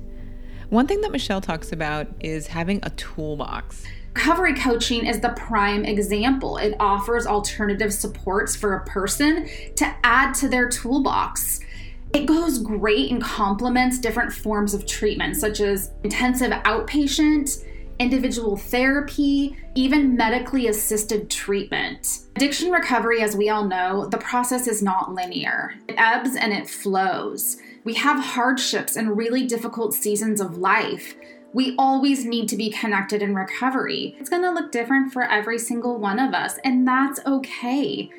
One 0.70 0.88
thing 0.88 1.02
that 1.02 1.12
Michelle 1.12 1.42
talks 1.42 1.72
about 1.72 2.08
is 2.20 2.48
having 2.48 2.80
a 2.84 2.90
toolbox. 2.92 3.84
Recovery 4.16 4.56
coaching 4.56 5.06
is 5.06 5.20
the 5.20 5.30
prime 5.30 5.86
example. 5.86 6.58
It 6.58 6.76
offers 6.80 7.26
alternative 7.26 7.94
supports 7.94 8.56
for 8.56 8.76
a 8.76 8.86
person 8.86 9.48
to 9.76 9.96
add 10.04 10.34
to 10.36 10.50
their 10.50 10.68
toolbox. 10.68 11.62
It 12.14 12.26
goes 12.26 12.58
great 12.58 13.12
and 13.12 13.22
complements 13.22 14.00
different 14.00 14.34
forms 14.34 14.74
of 14.74 14.88
treatment, 14.88 15.36
such 15.38 15.60
as 15.60 15.92
intensive 16.04 16.52
outpatient, 16.52 17.64
individual 18.00 18.58
therapy, 18.58 19.56
even 19.76 20.16
medically 20.16 20.68
assisted 20.68 21.30
treatment. 21.30 22.22
Addiction 22.36 22.72
recovery, 22.72 23.22
as 23.22 23.36
we 23.36 23.50
all 23.50 23.66
know, 23.66 24.08
the 24.08 24.18
process 24.18 24.68
is 24.68 24.82
not 24.82 25.14
linear. 25.14 25.76
It 25.88 25.96
ebbs 25.98 26.36
and 26.36 26.52
it 26.52 26.68
flows. 26.68 27.58
We 27.84 27.94
have 27.96 28.24
hardships 28.24 28.96
and 28.96 29.16
really 29.16 29.46
difficult 29.46 29.94
seasons 29.94 30.42
of 30.42 30.58
life. 30.58 31.16
We 31.54 31.76
always 31.78 32.26
need 32.26 32.48
to 32.50 32.58
be 32.58 32.70
connected 32.70 33.22
in 33.22 33.36
recovery. 33.36 34.16
It's 34.20 34.30
going 34.30 34.44
to 34.44 34.52
look 34.52 34.72
different 34.72 35.12
for 35.12 35.24
every 35.24 35.58
single 35.58 35.98
one 35.98 36.20
of 36.20 36.34
us, 36.34 36.58
and 36.64 36.88
that's 36.88 37.20
okay. 37.26 38.10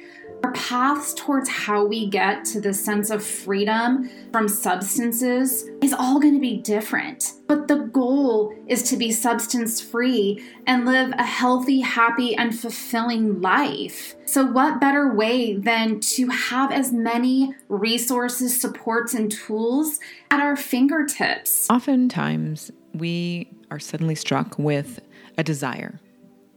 Our 0.43 0.53
paths 0.53 1.13
towards 1.13 1.51
how 1.51 1.85
we 1.85 2.09
get 2.09 2.45
to 2.47 2.61
the 2.61 2.73
sense 2.73 3.11
of 3.11 3.23
freedom 3.23 4.09
from 4.33 4.49
substances 4.49 5.69
is 5.83 5.93
all 5.93 6.19
going 6.19 6.35
to 6.35 6.41
be 6.41 6.57
different. 6.57 7.35
But 7.47 7.69
the 7.69 7.77
goal 7.77 8.55
is 8.67 8.83
to 8.85 8.97
be 8.97 9.13
substance 9.13 9.81
free 9.83 10.43
and 10.67 10.87
live 10.87 11.13
a 11.19 11.25
healthy, 11.25 11.81
happy, 11.81 12.35
and 12.35 12.59
fulfilling 12.59 13.43
life. 13.43 14.15
So, 14.25 14.47
what 14.47 14.81
better 14.81 15.15
way 15.15 15.57
than 15.57 16.01
to 16.01 16.29
have 16.29 16.73
as 16.73 16.93
many 16.93 17.55
resources, 17.69 18.59
supports, 18.59 19.13
and 19.13 19.31
tools 19.31 19.99
at 20.31 20.41
our 20.41 20.57
fingertips? 20.57 21.69
Oftentimes, 21.69 22.71
we 22.95 23.51
are 23.71 23.81
suddenly 23.81 24.15
struck 24.15 24.59
with 24.59 25.01
a 25.37 25.43
desire 25.43 26.01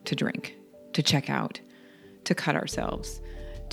to 0.05 0.15
drink, 0.15 0.55
to 0.93 1.03
check 1.03 1.29
out, 1.29 1.59
to 2.23 2.33
cut 2.33 2.55
ourselves 2.55 3.21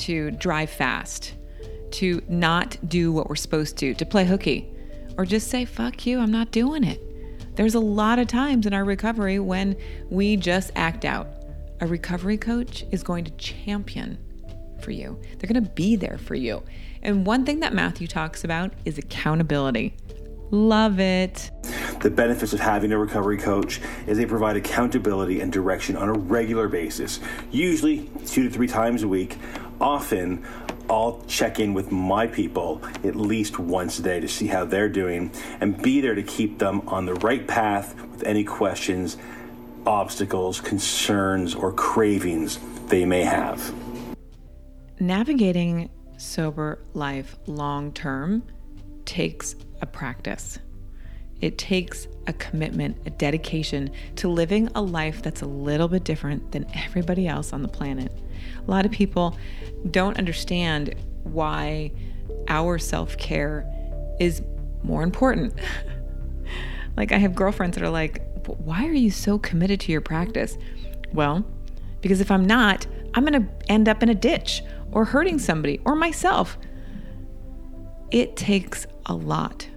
to 0.01 0.31
drive 0.33 0.71
fast, 0.71 1.35
to 1.93 2.23
not 2.29 2.77
do 2.89 3.13
what 3.13 3.29
we're 3.29 3.37
supposed 3.37 3.77
to, 3.79 3.95
to 3.95 4.07
play 4.07 4.25
hooky, 4.25 4.69
or 5.19 5.25
just 5.25 5.49
say, 5.49 5.65
fuck 5.65 6.07
you, 6.07 6.19
I'm 6.19 6.31
not 6.31 6.51
doing 6.51 6.85
it. 6.85 7.01
There's 7.57 7.75
a 7.75 7.81
lot 7.81 8.19
of 8.19 8.27
times 8.27 8.67
in 8.67 8.73
our 8.73 8.85
recovery 8.85 9.39
when 9.39 9.77
we 10.09 10.37
just 10.37 10.71
act 10.77 11.05
out. 11.05 11.29
A 11.81 11.87
recovery 11.87 12.39
coach 12.39 12.85
is 12.91 13.03
going 13.03 13.25
to 13.25 13.31
champion 13.33 14.19
for 14.81 14.93
you, 14.93 15.21
they're 15.39 15.49
going 15.49 15.63
to 15.63 15.71
be 15.71 15.95
there 15.95 16.17
for 16.17 16.35
you. 16.35 16.63
And 17.03 17.27
one 17.27 17.45
thing 17.45 17.61
that 17.61 17.75
Matthew 17.75 18.07
talks 18.07 18.45
about 18.45 18.73
is 18.85 18.97
accountability. 18.97 19.95
Love 20.51 20.99
it. 20.99 21.51
The 22.01 22.11
benefits 22.11 22.53
of 22.53 22.61
having 22.61 22.93
a 22.93 22.99
recovery 22.99 23.37
coach 23.37 23.81
is 24.07 24.17
they 24.17 24.27
provide 24.27 24.57
accountability 24.57 25.41
and 25.41 25.53
direction 25.53 25.97
on 25.97 26.09
a 26.09 26.13
regular 26.13 26.67
basis, 26.67 27.21
usually 27.51 28.11
two 28.27 28.45
to 28.45 28.51
three 28.51 28.67
times 28.67 29.03
a 29.03 29.09
week 29.09 29.37
often 29.81 30.45
I'll 30.89 31.23
check 31.29 31.61
in 31.61 31.73
with 31.73 31.93
my 31.93 32.27
people 32.27 32.83
at 33.05 33.15
least 33.15 33.59
once 33.59 33.99
a 34.01 34.03
day 34.03 34.21
to 34.21 34.29
see 34.29 34.49
how 34.49 34.65
they're 34.65 34.89
doing 34.89 35.31
and 35.61 35.81
be 35.81 36.01
there 36.01 36.17
to 36.17 36.23
keep 36.23 36.59
them 36.59 36.89
on 36.89 37.07
the 37.07 37.15
right 37.15 37.47
path 37.47 37.95
with 38.11 38.25
any 38.25 38.43
questions, 38.43 39.17
obstacles, 39.87 40.61
concerns, 40.61 41.55
or 41.55 41.73
cravings 41.73 42.59
they 42.89 43.05
may 43.05 43.23
have. 43.23 43.73
Navigating 44.99 45.89
sober 46.19 46.83
life 46.93 47.39
long 47.47 47.93
term 47.93 48.43
takes 49.05 49.55
a 49.81 49.87
practice. 49.87 50.59
It 51.41 51.57
takes 51.57 52.07
a 52.27 52.33
commitment, 52.35 52.99
a 53.07 53.11
dedication 53.11 53.91
to 54.17 54.29
living 54.29 54.69
a 54.75 54.83
life 54.83 55.23
that's 55.23 55.43
a 55.43 55.47
little 55.47 55.89
bit 55.89 56.05
different 56.05 56.53
than 56.53 56.67
everybody 56.75 57.27
else 57.27 57.53
on 57.53 57.63
the 57.63 57.69
planet. 57.69 58.13
A 58.67 58.71
lot 58.71 58.85
of 58.85 58.93
people 58.93 59.37
don't 59.91 60.19
understand 60.19 60.95
why 61.25 61.93
our 62.49 62.79
self 62.79 63.17
care 63.17 63.67
is 64.21 64.43
more 64.83 65.03
important. 65.03 65.55
like, 66.97 67.13
I 67.13 67.19
have 67.19 67.35
girlfriends 67.35 67.77
that 67.77 67.85
are 67.85 67.91
like, 67.91 68.23
why 68.47 68.87
are 68.87 68.93
you 68.93 69.11
so 69.11 69.39
committed 69.39 69.81
to 69.81 69.93
your 69.93 70.01
practice? 70.01 70.59
Well, 71.13 71.45
because 72.01 72.21
if 72.21 72.31
I'm 72.31 72.45
not, 72.45 72.87
I'm 73.15 73.25
going 73.25 73.43
to 73.43 73.73
end 73.73 73.89
up 73.89 74.03
in 74.03 74.09
a 74.09 74.15
ditch 74.15 74.63
or 74.93 75.05
hurting 75.05 75.39
somebody 75.39 75.81
or 75.85 75.95
myself. 75.95 76.59
It 78.11 78.37
takes 78.37 78.87
a 79.07 79.15
lot 79.15 79.69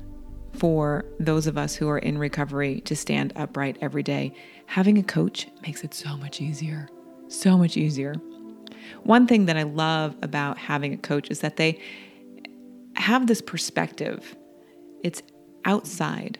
for 0.54 1.06
those 1.20 1.48
of 1.48 1.58
us 1.58 1.76
who 1.76 1.90
are 1.90 1.98
in 1.98 2.18
recovery 2.18 2.82
to 2.82 2.96
stand 2.96 3.34
upright 3.36 3.78
every 3.82 4.04
day. 4.04 4.34
Having 4.68 4.98
a 4.98 5.04
coach 5.04 5.48
makes 5.62 5.84
it 5.84 5.94
so 5.94 6.16
much 6.18 6.42
easier. 6.42 6.88
So 7.28 7.58
much 7.58 7.78
easier. 7.78 8.16
One 9.04 9.28
thing 9.28 9.46
that 9.48 9.58
I 9.58 9.64
love 9.64 10.16
about 10.22 10.58
having 10.58 10.94
a 10.94 10.98
coach 10.98 11.30
is 11.30 11.40
that 11.40 11.58
they 11.58 11.80
have 12.96 13.28
this 13.28 13.42
perspective, 13.42 14.36
it's 15.04 15.22
outside, 15.66 16.40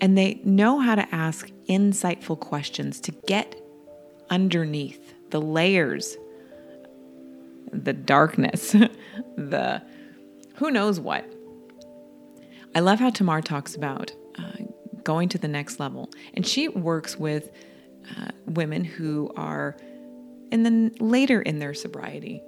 and 0.00 0.16
they 0.16 0.40
know 0.44 0.80
how 0.80 0.94
to 0.94 1.14
ask 1.14 1.50
insightful 1.68 2.38
questions 2.38 3.00
to 3.00 3.12
get 3.26 3.54
underneath 4.30 5.14
the 5.30 5.40
layers, 5.40 6.16
the 7.72 7.92
darkness, 7.92 8.72
the 9.36 9.82
who 10.56 10.70
knows 10.70 10.98
what. 11.00 11.24
I 12.74 12.80
love 12.80 13.00
how 13.00 13.10
Tamar 13.10 13.42
talks 13.42 13.74
about 13.74 14.12
uh, 14.38 14.64
going 15.02 15.28
to 15.30 15.38
the 15.38 15.48
next 15.48 15.80
level, 15.80 16.10
and 16.34 16.46
she 16.46 16.68
works 16.68 17.16
with 17.16 17.50
uh, 18.16 18.28
women 18.46 18.84
who 18.84 19.32
are 19.36 19.76
and 20.52 20.64
then 20.64 20.92
later 20.98 21.42
in 21.42 21.58
their 21.58 21.74
sobriety 21.74 22.42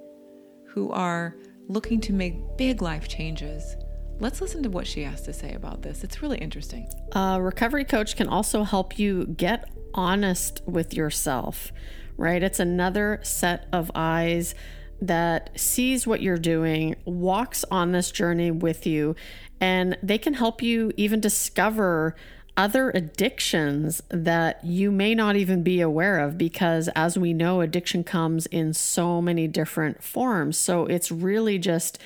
who 0.68 0.90
are 0.90 1.36
looking 1.68 2.00
to 2.00 2.12
make 2.12 2.34
big 2.56 2.82
life 2.82 3.08
changes. 3.08 3.76
Let's 4.18 4.40
listen 4.40 4.62
to 4.64 4.70
what 4.70 4.86
she 4.86 5.02
has 5.02 5.22
to 5.22 5.32
say 5.32 5.54
about 5.54 5.82
this. 5.82 6.04
It's 6.04 6.22
really 6.22 6.38
interesting. 6.38 6.88
A 7.12 7.40
recovery 7.40 7.84
coach 7.84 8.16
can 8.16 8.28
also 8.28 8.64
help 8.64 8.98
you 8.98 9.26
get 9.26 9.70
honest 9.94 10.62
with 10.66 10.94
yourself, 10.94 11.72
right? 12.16 12.42
It's 12.42 12.60
another 12.60 13.20
set 13.22 13.66
of 13.72 13.90
eyes 13.94 14.54
that 15.02 15.50
sees 15.58 16.06
what 16.06 16.22
you're 16.22 16.38
doing, 16.38 16.94
walks 17.04 17.64
on 17.70 17.90
this 17.90 18.12
journey 18.12 18.52
with 18.52 18.86
you, 18.86 19.16
and 19.60 19.98
they 20.02 20.16
can 20.16 20.34
help 20.34 20.62
you 20.62 20.92
even 20.96 21.20
discover 21.20 22.14
other 22.56 22.90
addictions 22.90 24.00
that 24.10 24.62
you 24.64 24.92
may 24.92 25.14
not 25.14 25.36
even 25.36 25.62
be 25.62 25.80
aware 25.80 26.20
of 26.20 26.38
because, 26.38 26.88
as 26.94 27.18
we 27.18 27.32
know, 27.32 27.60
addiction 27.60 28.04
comes 28.04 28.46
in 28.46 28.72
so 28.72 29.20
many 29.20 29.48
different 29.48 30.04
forms. 30.04 30.56
So 30.56 30.86
it's 30.86 31.10
really 31.10 31.58
just 31.58 31.98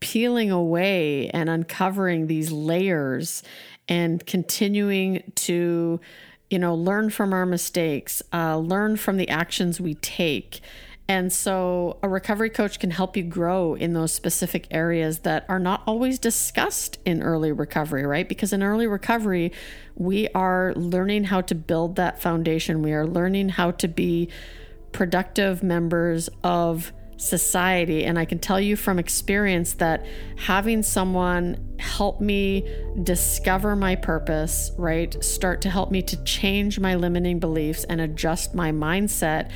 peeling 0.00 0.50
away 0.50 1.28
and 1.28 1.48
uncovering 1.48 2.26
these 2.26 2.50
layers 2.50 3.42
and 3.88 4.24
continuing 4.26 5.22
to, 5.36 6.00
you 6.50 6.58
know, 6.58 6.74
learn 6.74 7.10
from 7.10 7.32
our 7.32 7.46
mistakes, 7.46 8.20
uh, 8.32 8.56
learn 8.56 8.96
from 8.96 9.16
the 9.16 9.28
actions 9.28 9.80
we 9.80 9.94
take 9.94 10.60
And 11.12 11.30
so 11.30 11.98
a 12.02 12.08
recovery 12.08 12.48
coach 12.48 12.78
can 12.78 12.90
help 12.90 13.18
you 13.18 13.22
grow 13.22 13.74
in 13.74 13.92
those 13.92 14.14
specific 14.14 14.66
areas 14.70 15.18
that 15.20 15.44
are 15.46 15.58
not 15.58 15.82
always 15.86 16.18
discussed 16.18 16.96
in 17.04 17.22
early 17.22 17.52
recovery, 17.52 18.06
right? 18.06 18.26
Because 18.26 18.54
in 18.54 18.62
early 18.62 18.86
recovery, 18.86 19.52
we 19.94 20.28
are 20.28 20.72
learning 20.74 21.24
how 21.24 21.42
to 21.42 21.54
build 21.54 21.96
that 21.96 22.22
foundation. 22.22 22.80
We 22.80 22.94
are 22.94 23.06
learning 23.06 23.50
how 23.50 23.72
to 23.72 23.88
be 23.88 24.30
productive 24.92 25.62
members 25.62 26.30
of 26.42 26.94
society. 27.18 28.06
And 28.06 28.18
I 28.18 28.24
can 28.24 28.38
tell 28.38 28.58
you 28.58 28.74
from 28.74 28.98
experience 28.98 29.74
that 29.74 30.06
having 30.36 30.82
someone 30.82 31.76
help 31.78 32.22
me 32.22 32.66
discover 33.02 33.76
my 33.76 33.96
purpose, 33.96 34.70
right, 34.78 35.22
start 35.22 35.60
to 35.60 35.68
help 35.68 35.90
me 35.90 36.00
to 36.00 36.24
change 36.24 36.80
my 36.80 36.94
limiting 36.94 37.38
beliefs 37.38 37.84
and 37.84 38.00
adjust 38.00 38.54
my 38.54 38.72
mindset 38.72 39.50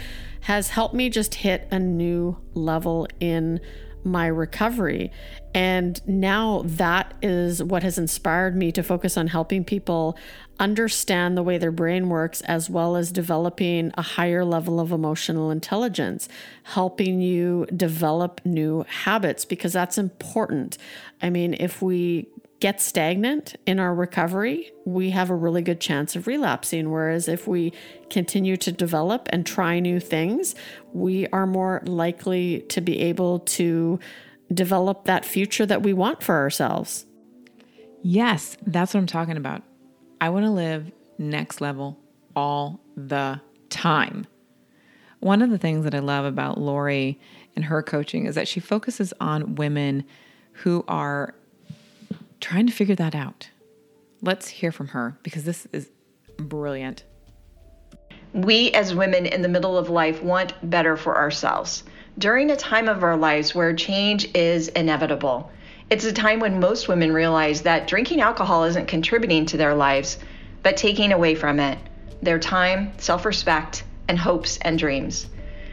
has 0.46 0.68
helped 0.68 0.94
me 0.94 1.11
just 1.11 1.35
hit 1.35 1.66
a 1.72 1.78
new 1.78 2.37
level 2.54 3.09
in 3.18 3.59
my 4.04 4.28
recovery. 4.28 5.11
And 5.52 6.00
now 6.06 6.62
that 6.66 7.14
is 7.20 7.64
what 7.64 7.82
has 7.82 7.98
inspired 7.98 8.54
me 8.54 8.70
to 8.70 8.85
focus 8.85 9.16
on 9.16 9.26
helping 9.26 9.64
people 9.64 10.16
understand 10.61 11.37
the 11.37 11.42
way 11.42 11.59
their 11.59 11.72
brain 11.72 12.09
works, 12.09 12.42
as 12.42 12.70
well 12.70 12.94
as 12.94 13.11
developing 13.11 13.90
a 13.98 14.02
higher 14.02 14.44
level 14.44 14.78
of 14.78 14.92
emotional 14.92 15.50
intelligence, 15.50 16.28
helping 16.62 17.20
you 17.20 17.66
develop 17.74 18.40
new 18.44 18.85
habits, 18.88 19.44
because 19.44 19.72
that's 19.72 19.98
important. 19.98 20.78
I 21.20 21.28
mean, 21.28 21.56
if 21.59 21.82
we 21.82 22.28
get 22.61 22.81
stagnant 22.81 23.57
in 23.66 23.79
our 23.79 23.95
recovery, 23.95 24.73
we 24.85 25.11
have 25.11 25.31
a 25.31 25.35
really 25.35 25.62
good 25.62 25.81
chance 25.81 26.16
of 26.16 26.27
relapsing. 26.27 26.90
Whereas 26.90 27.29
if 27.29 27.47
we 27.47 27.73
continue 28.09 28.57
to 28.59 28.73
develop 28.73 29.29
and 29.31 29.45
try 29.45 29.79
new 29.79 30.01
things, 30.01 30.55
we 30.92 31.27
are 31.29 31.47
more 31.47 31.83
likely 31.85 32.61
to 32.69 32.81
be 32.81 33.01
able 33.01 33.40
to 33.40 33.99
develop 34.53 35.05
that 35.05 35.25
future 35.25 35.66
that 35.66 35.83
we 35.83 35.92
want 35.92 36.23
for 36.23 36.37
ourselves. 36.37 37.05
Yes, 38.03 38.57
that's 38.66 38.95
what 38.95 39.01
I'm 39.01 39.07
talking 39.07 39.37
about. 39.37 39.62
I 40.21 40.31
want 40.31 40.45
to 40.45 40.51
live 40.51 40.90
next 41.19 41.61
level 41.61 41.99
all 42.35 42.81
the 42.97 43.40
time. 43.69 44.27
One 45.21 45.42
of 45.42 45.51
the 45.51 45.59
things 45.59 45.85
that 45.85 45.95
I 45.95 45.99
love 45.99 46.25
about 46.25 46.59
Lori 46.59 47.19
and 47.55 47.64
her 47.64 47.83
coaching 47.83 48.27
is 48.27 48.35
that 48.35 48.49
she 48.49 48.61
focuses 48.61 49.12
on 49.21 49.57
women 49.57 50.05
who 50.53 50.85
are 50.87 51.35
trying 52.40 52.66
to 52.66 52.72
figure 52.72 52.94
that 52.94 53.14
out. 53.14 53.49
Let's 54.22 54.49
hear 54.49 54.72
from 54.72 54.88
her 54.88 55.18
because 55.22 55.44
this 55.44 55.66
is 55.72 55.90
brilliant. 56.38 57.05
We, 58.33 58.70
as 58.72 58.94
women 58.94 59.27
in 59.27 59.42
the 59.42 59.49
middle 59.49 59.79
of 59.79 59.88
life, 59.88 60.22
want 60.22 60.53
better 60.68 60.96
for 60.96 61.16
ourselves. 61.16 61.85
During 62.18 62.51
a 62.51 62.57
time 62.57 62.88
of 62.88 63.03
our 63.03 63.16
lives 63.16 63.55
where 63.55 63.75
change 63.75 64.29
is 64.35 64.68
inevitable, 64.68 65.51
it's 65.88 66.05
a 66.05 66.12
time 66.12 66.40
when 66.40 66.61
most 66.61 66.88
women 66.88 67.12
realize 67.12 67.62
that 67.62 67.87
drinking 67.87 68.20
alcohol 68.20 68.64
isn't 68.64 68.88
contributing 68.88 69.46
to 69.46 69.57
their 69.57 69.75
lives, 69.75 70.18
but 70.62 70.77
taking 70.77 71.12
away 71.12 71.35
from 71.35 71.61
it 71.61 71.79
their 72.22 72.38
time, 72.38 72.92
self 72.99 73.25
respect, 73.25 73.85
and 74.09 74.18
hopes 74.18 74.59
and 74.62 74.79
dreams. 74.79 75.29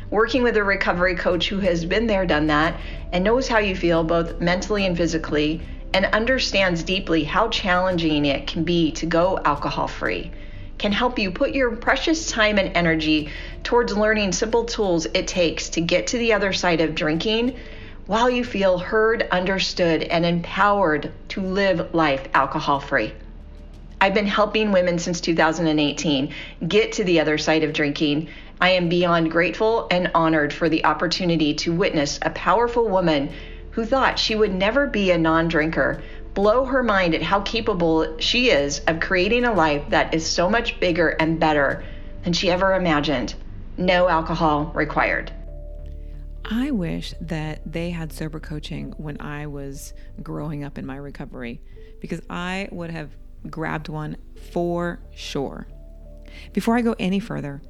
Working 0.09 0.43
with 0.43 0.57
a 0.57 0.63
recovery 0.63 1.15
coach 1.15 1.49
who 1.49 1.59
has 1.59 1.85
been 1.85 2.05
there, 2.05 2.25
done 2.25 2.47
that, 2.47 2.79
and 3.11 3.23
knows 3.23 3.47
how 3.47 3.57
you 3.57 3.75
feel 3.75 4.03
both 4.03 4.39
mentally 4.39 4.85
and 4.85 4.95
physically, 4.95 5.61
and 5.93 6.05
understands 6.07 6.83
deeply 6.83 7.23
how 7.23 7.47
challenging 7.49 8.25
it 8.25 8.47
can 8.47 8.63
be 8.63 8.91
to 8.91 9.05
go 9.05 9.39
alcohol 9.45 9.87
free 9.87 10.31
can 10.77 10.91
help 10.91 11.19
you 11.19 11.31
put 11.31 11.53
your 11.53 11.75
precious 11.75 12.29
time 12.29 12.57
and 12.57 12.75
energy 12.75 13.29
towards 13.63 13.95
learning 13.95 14.31
simple 14.31 14.65
tools 14.65 15.05
it 15.13 15.27
takes 15.27 15.69
to 15.69 15.81
get 15.81 16.07
to 16.07 16.17
the 16.17 16.33
other 16.33 16.51
side 16.51 16.81
of 16.81 16.95
drinking 16.95 17.55
while 18.05 18.29
you 18.29 18.43
feel 18.43 18.77
heard, 18.77 19.25
understood, 19.31 20.03
and 20.03 20.25
empowered 20.25 21.11
to 21.29 21.39
live 21.39 21.93
life 21.93 22.27
alcohol 22.33 22.81
free. 22.81 23.13
I've 24.01 24.13
been 24.13 24.27
helping 24.27 24.73
women 24.73 24.99
since 24.99 25.21
2018 25.21 26.33
get 26.67 26.91
to 26.93 27.05
the 27.05 27.21
other 27.21 27.37
side 27.37 27.63
of 27.63 27.71
drinking. 27.71 28.27
I 28.59 28.71
am 28.71 28.89
beyond 28.89 29.31
grateful 29.31 29.87
and 29.89 30.11
honored 30.13 30.51
for 30.51 30.67
the 30.67 30.83
opportunity 30.83 31.53
to 31.53 31.71
witness 31.71 32.19
a 32.21 32.29
powerful 32.31 32.89
woman 32.89 33.29
who 33.73 33.85
thought 33.85 34.19
she 34.19 34.35
would 34.35 34.53
never 34.53 34.87
be 34.87 35.11
a 35.11 35.17
non 35.17 35.47
drinker 35.47 36.01
blow 36.33 36.65
her 36.65 36.81
mind 36.81 37.13
at 37.13 37.21
how 37.21 37.41
capable 37.41 38.17
she 38.19 38.49
is 38.49 38.79
of 38.87 38.99
creating 38.99 39.45
a 39.45 39.53
life 39.53 39.83
that 39.89 40.13
is 40.13 40.25
so 40.25 40.49
much 40.49 40.79
bigger 40.79 41.09
and 41.09 41.39
better 41.39 41.83
than 42.23 42.33
she 42.33 42.49
ever 42.49 42.73
imagined. 42.73 43.35
No 43.77 44.07
alcohol 44.07 44.71
required. 44.73 45.31
I 46.45 46.71
wish 46.71 47.13
that 47.21 47.61
they 47.71 47.91
had 47.91 48.11
sober 48.11 48.39
coaching 48.39 48.93
when 48.97 49.19
I 49.21 49.47
was 49.47 49.93
growing 50.21 50.63
up 50.63 50.77
in 50.77 50.85
my 50.85 50.97
recovery 50.97 51.61
because 52.01 52.21
I 52.29 52.67
would 52.71 52.91
have 52.91 53.11
grabbed 53.49 53.89
one 53.89 54.17
for 54.51 54.99
sure. 55.15 55.67
Before 56.51 56.75
I 56.75 56.81
go 56.81 56.95
any 56.99 57.19
further, 57.19 57.61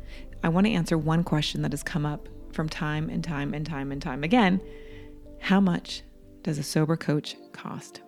I 0.43 0.49
want 0.49 0.65
to 0.67 0.73
answer 0.73 0.97
one 0.97 1.23
question 1.23 1.61
that 1.61 1.71
has 1.71 1.83
come 1.83 2.05
up 2.05 2.27
from 2.51 2.69
time 2.69 3.09
and 3.09 3.23
time 3.23 3.53
and 3.53 3.65
time 3.65 3.91
and 3.91 4.01
time 4.01 4.23
again. 4.23 4.61
How 5.43 5.59
much 5.59 6.03
does 6.43 6.57
a 6.57 6.63
sober 6.63 6.95
coach 6.95 7.35
cost? 7.51 7.99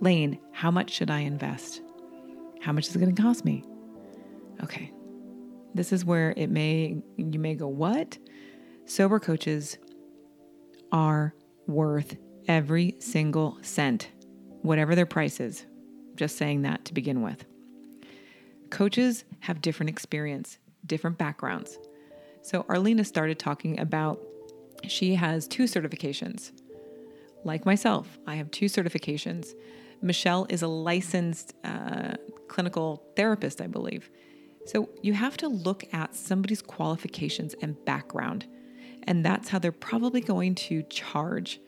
Lane, 0.00 0.38
how 0.52 0.70
much 0.70 0.92
should 0.92 1.10
I 1.10 1.18
invest? 1.18 1.82
How 2.62 2.70
much 2.70 2.86
is 2.86 2.94
it 2.94 3.00
going 3.00 3.12
to 3.12 3.20
cost 3.20 3.44
me? 3.44 3.64
Okay. 4.62 4.92
This 5.74 5.92
is 5.92 6.04
where 6.04 6.32
it 6.36 6.48
may 6.48 7.02
you 7.16 7.40
may 7.40 7.56
go 7.56 7.66
what? 7.66 8.18
Sober 8.84 9.18
coaches 9.18 9.78
are 10.92 11.34
worth 11.66 12.16
every 12.46 12.94
single 13.00 13.58
cent, 13.62 14.12
whatever 14.62 14.94
their 14.94 15.06
price 15.06 15.40
is. 15.40 15.66
Just 16.14 16.36
saying 16.36 16.62
that 16.62 16.84
to 16.84 16.94
begin 16.94 17.20
with. 17.20 17.44
Coaches 18.70 19.24
have 19.40 19.60
different 19.60 19.90
experience, 19.90 20.58
different 20.86 21.18
backgrounds. 21.18 21.80
So 22.42 22.62
Arlina 22.62 23.04
started 23.04 23.40
talking 23.40 23.80
about 23.80 24.20
she 24.86 25.16
has 25.16 25.48
two 25.48 25.64
certifications. 25.64 26.52
Like 27.44 27.64
myself, 27.64 28.18
I 28.26 28.36
have 28.36 28.50
two 28.50 28.66
certifications. 28.66 29.54
Michelle 30.02 30.46
is 30.48 30.62
a 30.62 30.68
licensed 30.68 31.54
uh, 31.64 32.14
clinical 32.48 33.02
therapist, 33.16 33.60
I 33.60 33.66
believe. 33.66 34.10
So 34.66 34.88
you 35.02 35.12
have 35.14 35.36
to 35.38 35.48
look 35.48 35.84
at 35.92 36.14
somebody's 36.14 36.60
qualifications 36.60 37.54
and 37.62 37.82
background 37.84 38.46
and 39.06 39.24
that's 39.24 39.48
how 39.48 39.58
they're 39.58 39.72
probably 39.72 40.20
going 40.20 40.54
to 40.54 40.82
charge. 40.84 41.60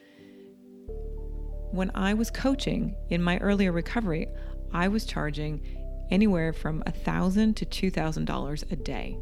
When 1.71 1.91
I 1.95 2.15
was 2.15 2.31
coaching 2.31 2.97
in 3.11 3.23
my 3.23 3.39
earlier 3.39 3.73
recovery, 3.73 4.29
I 4.73 4.89
was 4.89 5.05
charging 5.05 5.63
anywhere 6.11 6.53
from 6.53 6.81
1,000 6.87 7.55
to 7.57 7.67
$2,000 7.67 8.73
a 8.73 8.77
day. 8.77 9.19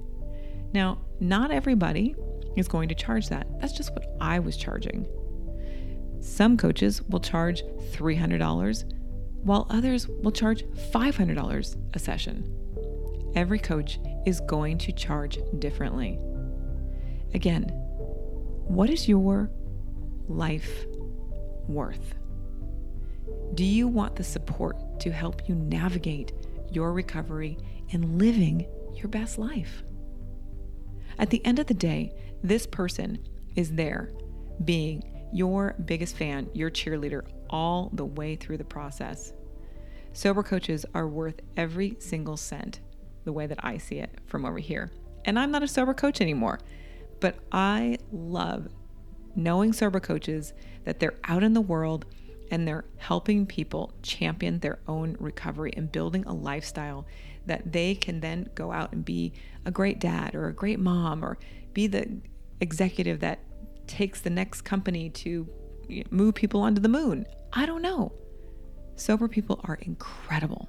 Now, 0.73 0.99
not 1.21 1.51
everybody 1.51 2.15
is 2.57 2.69
going 2.69 2.89
to 2.89 2.95
charge 2.95 3.29
that. 3.29 3.47
That's 3.61 3.73
just 3.73 3.93
what 3.93 4.07
I 4.21 4.39
was 4.39 4.57
charging. 4.57 5.07
Some 6.21 6.57
coaches 6.57 7.03
will 7.03 7.21
charge 7.21 7.63
$300, 7.93 8.93
while 9.43 9.67
others 9.71 10.09
will 10.09 10.33
charge 10.33 10.65
$500 10.93 11.77
a 11.95 11.99
session. 11.99 12.53
Every 13.35 13.59
coach 13.59 13.99
is 14.25 14.41
going 14.41 14.79
to 14.79 14.93
charge 14.93 15.39
differently. 15.59 16.19
Again, 17.35 17.65
what 18.67 18.91
is 18.91 19.09
your 19.09 19.51
life 20.29 20.87
worth? 21.69 22.15
Do 23.55 23.65
you 23.65 23.89
want 23.89 24.17
the 24.17 24.25
support 24.25 25.01
to 25.01 25.13
help 25.13 25.49
you 25.49 25.55
navigate 25.55 26.33
your 26.71 26.93
recovery 26.93 27.59
and 27.93 28.19
living 28.19 28.67
your 28.95 29.09
best 29.09 29.39
life? 29.39 29.83
At 31.19 31.31
the 31.31 31.45
end 31.45 31.59
of 31.59 31.67
the 31.67 31.75
day, 31.75 32.13
this 32.43 32.67
person 32.67 33.19
is 33.55 33.73
there 33.73 34.13
being 34.65 35.03
your 35.33 35.75
biggest 35.85 36.17
fan, 36.17 36.49
your 36.53 36.71
cheerleader, 36.71 37.23
all 37.51 37.91
the 37.93 38.05
way 38.05 38.37
through 38.37 38.59
the 38.59 38.65
process. 38.65 39.33
Sober 40.13 40.43
coaches 40.43 40.87
are 40.95 41.09
worth 41.09 41.41
every 41.57 41.97
single 41.99 42.37
cent, 42.37 42.81
the 43.25 43.33
way 43.33 43.47
that 43.47 43.59
I 43.63 43.79
see 43.79 43.99
it 43.99 44.19
from 44.27 44.45
over 44.45 44.59
here. 44.59 44.91
And 45.25 45.39
I'm 45.39 45.51
not 45.51 45.63
a 45.63 45.69
sober 45.69 45.95
coach 45.95 46.21
anymore. 46.21 46.61
But 47.21 47.37
I 47.51 47.99
love 48.13 48.69
knowing 49.35 49.73
sober 49.73 50.01
coaches 50.01 50.53
that 50.85 51.01
they're 51.01 51.19
out 51.25 51.43
in 51.43 51.53
the 51.53 51.61
world 51.61 52.07
and 52.51 52.67
they're 52.67 52.85
helping 52.97 53.45
people 53.47 53.93
champion 54.03 54.61
their 54.61 54.79
own 54.87 55.17
recovery 55.19 55.73
and 55.77 55.91
building 55.91 56.25
a 56.27 56.33
lifestyle 56.33 57.07
that 57.47 57.73
they 57.73 57.95
can 57.95 58.21
then 58.21 58.49
go 58.55 58.73
out 58.73 58.93
and 58.93 59.05
be 59.05 59.33
a 59.65 59.71
great 59.71 59.99
dad 59.99 60.35
or 60.35 60.47
a 60.47 60.53
great 60.53 60.79
mom 60.79 61.25
or 61.25 61.39
be 61.73 61.87
the 61.87 62.09
executive 62.61 63.21
that 63.21 63.41
takes 63.87 64.21
the 64.21 64.31
next 64.31 64.63
company 64.63 65.11
to 65.11 65.49
move 66.11 66.35
people 66.35 66.61
onto 66.61 66.81
the 66.81 66.89
moon. 66.89 67.27
I 67.53 67.67
don't 67.67 67.83
know. 67.83 68.13
Sober 68.97 69.29
people 69.29 69.61
are 69.65 69.77
incredible. 69.77 70.69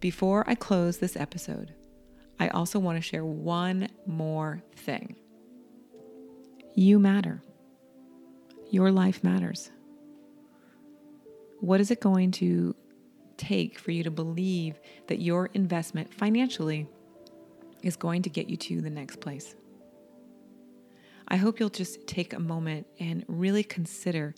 Before 0.00 0.44
I 0.48 0.54
close 0.54 0.98
this 0.98 1.16
episode, 1.16 1.74
I 2.38 2.48
also 2.48 2.78
want 2.78 2.98
to 2.98 3.02
share 3.02 3.24
one 3.24 3.88
more 4.06 4.62
thing. 4.76 5.16
You 6.74 6.98
matter. 6.98 7.42
Your 8.70 8.90
life 8.90 9.22
matters. 9.22 9.70
What 11.60 11.80
is 11.80 11.90
it 11.90 12.00
going 12.00 12.32
to 12.32 12.74
take 13.36 13.78
for 13.78 13.92
you 13.92 14.02
to 14.02 14.10
believe 14.10 14.80
that 15.06 15.20
your 15.20 15.46
investment 15.54 16.12
financially 16.12 16.86
is 17.82 17.96
going 17.96 18.22
to 18.22 18.30
get 18.30 18.48
you 18.48 18.56
to 18.56 18.80
the 18.80 18.90
next 18.90 19.20
place? 19.20 19.54
I 21.28 21.36
hope 21.36 21.58
you'll 21.58 21.70
just 21.70 22.06
take 22.06 22.32
a 22.32 22.40
moment 22.40 22.86
and 23.00 23.24
really 23.28 23.64
consider 23.64 24.34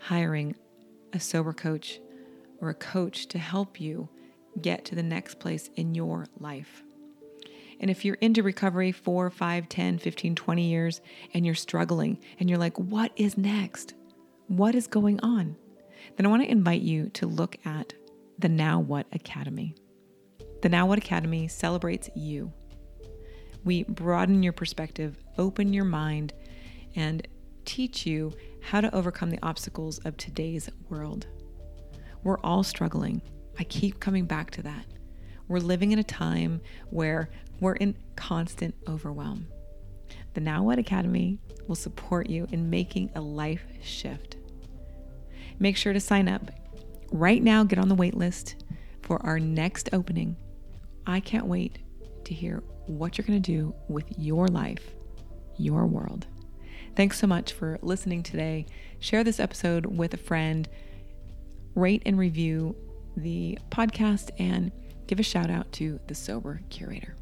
hiring 0.00 0.56
a 1.12 1.20
sober 1.20 1.52
coach 1.52 2.00
or 2.60 2.70
a 2.70 2.74
coach 2.74 3.26
to 3.28 3.38
help 3.38 3.80
you 3.80 4.08
get 4.60 4.84
to 4.86 4.94
the 4.94 5.02
next 5.02 5.38
place 5.38 5.70
in 5.76 5.94
your 5.94 6.26
life. 6.38 6.82
And 7.80 7.90
if 7.90 8.04
you're 8.04 8.16
into 8.16 8.42
recovery 8.42 8.92
4, 8.92 9.30
5, 9.30 9.68
10, 9.68 9.98
15, 9.98 10.34
20 10.34 10.62
years 10.68 11.00
and 11.32 11.46
you're 11.46 11.54
struggling 11.54 12.18
and 12.38 12.50
you're 12.50 12.58
like, 12.58 12.76
what 12.78 13.12
is 13.16 13.38
next? 13.38 13.94
What 14.48 14.74
is 14.74 14.86
going 14.86 15.20
on? 15.20 15.56
Then 16.16 16.26
I 16.26 16.28
want 16.28 16.42
to 16.42 16.50
invite 16.50 16.82
you 16.82 17.08
to 17.10 17.26
look 17.26 17.56
at 17.64 17.94
the 18.38 18.48
Now 18.48 18.80
What 18.80 19.06
Academy. 19.12 19.74
The 20.60 20.68
Now 20.68 20.86
What 20.86 20.98
Academy 20.98 21.48
celebrates 21.48 22.10
you. 22.14 22.52
We 23.64 23.84
broaden 23.84 24.42
your 24.42 24.52
perspective, 24.52 25.16
open 25.38 25.72
your 25.72 25.84
mind, 25.84 26.32
and 26.96 27.26
teach 27.64 28.06
you 28.06 28.32
how 28.60 28.80
to 28.80 28.94
overcome 28.94 29.30
the 29.30 29.38
obstacles 29.42 29.98
of 30.00 30.16
today's 30.16 30.68
world. 30.88 31.26
We're 32.22 32.40
all 32.40 32.62
struggling. 32.62 33.22
I 33.58 33.64
keep 33.64 34.00
coming 34.00 34.24
back 34.24 34.50
to 34.52 34.62
that. 34.62 34.86
We're 35.48 35.58
living 35.58 35.92
in 35.92 35.98
a 35.98 36.04
time 36.04 36.60
where 36.90 37.28
we're 37.60 37.74
in 37.74 37.96
constant 38.16 38.74
overwhelm. 38.88 39.46
The 40.34 40.40
Now 40.40 40.62
What 40.62 40.78
Academy 40.78 41.38
will 41.66 41.74
support 41.74 42.28
you 42.28 42.46
in 42.52 42.70
making 42.70 43.10
a 43.14 43.20
life 43.20 43.64
shift. 43.82 44.36
Make 45.58 45.76
sure 45.76 45.92
to 45.92 46.00
sign 46.00 46.28
up 46.28 46.50
right 47.12 47.42
now, 47.42 47.64
get 47.64 47.78
on 47.78 47.88
the 47.88 47.94
wait 47.94 48.14
list 48.14 48.64
for 49.02 49.24
our 49.26 49.38
next 49.38 49.90
opening. 49.92 50.36
I 51.06 51.20
can't 51.20 51.46
wait 51.46 51.78
to 52.24 52.34
hear 52.34 52.62
what 52.90 53.16
you're 53.16 53.26
going 53.26 53.40
to 53.40 53.52
do 53.52 53.74
with 53.88 54.04
your 54.18 54.48
life, 54.48 54.90
your 55.56 55.86
world. 55.86 56.26
Thanks 56.96 57.18
so 57.18 57.26
much 57.26 57.52
for 57.52 57.78
listening 57.82 58.22
today. 58.22 58.66
Share 58.98 59.24
this 59.24 59.40
episode 59.40 59.86
with 59.86 60.12
a 60.12 60.18
friend, 60.18 60.68
rate 61.74 62.02
and 62.04 62.18
review 62.18 62.76
the 63.16 63.58
podcast, 63.70 64.30
and 64.38 64.72
give 65.06 65.20
a 65.20 65.22
shout 65.22 65.50
out 65.50 65.70
to 65.72 66.00
the 66.08 66.14
Sober 66.14 66.60
Curator. 66.68 67.14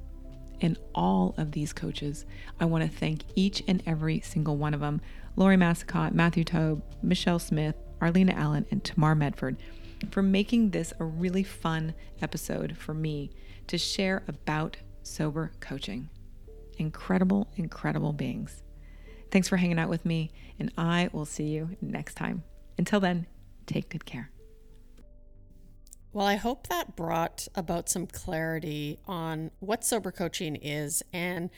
And 0.60 0.78
all 0.94 1.34
of 1.36 1.52
these 1.52 1.72
coaches, 1.72 2.24
I 2.58 2.64
want 2.64 2.82
to 2.84 2.90
thank 2.90 3.22
each 3.36 3.62
and 3.68 3.82
every 3.86 4.20
single 4.20 4.56
one 4.56 4.74
of 4.74 4.80
them 4.80 5.00
Lori 5.36 5.56
Massicot, 5.56 6.12
Matthew 6.12 6.42
Taub, 6.44 6.82
Michelle 7.00 7.38
Smith, 7.38 7.76
Arlina 8.00 8.34
Allen, 8.34 8.66
and 8.72 8.82
Tamar 8.82 9.14
Medford 9.14 9.56
for 10.10 10.22
making 10.22 10.70
this 10.70 10.92
a 10.98 11.04
really 11.04 11.42
fun 11.42 11.94
episode 12.22 12.76
for 12.76 12.94
me 12.94 13.30
to 13.66 13.78
share 13.78 14.22
about 14.26 14.78
sober 15.08 15.52
coaching. 15.60 16.08
Incredible, 16.78 17.48
incredible 17.56 18.12
beings. 18.12 18.62
Thanks 19.30 19.48
for 19.48 19.56
hanging 19.56 19.78
out 19.78 19.88
with 19.88 20.04
me, 20.04 20.30
and 20.58 20.72
I 20.78 21.10
will 21.12 21.26
see 21.26 21.44
you 21.44 21.70
next 21.80 22.14
time. 22.14 22.44
Until 22.78 23.00
then, 23.00 23.26
take 23.66 23.88
good 23.88 24.04
care. 24.04 24.30
Well, 26.12 26.26
I 26.26 26.36
hope 26.36 26.68
that 26.68 26.96
brought 26.96 27.48
about 27.54 27.88
some 27.88 28.06
clarity 28.06 28.98
on 29.06 29.50
what 29.60 29.84
sober 29.84 30.10
coaching 30.10 30.56
is 30.56 31.02
and 31.12 31.50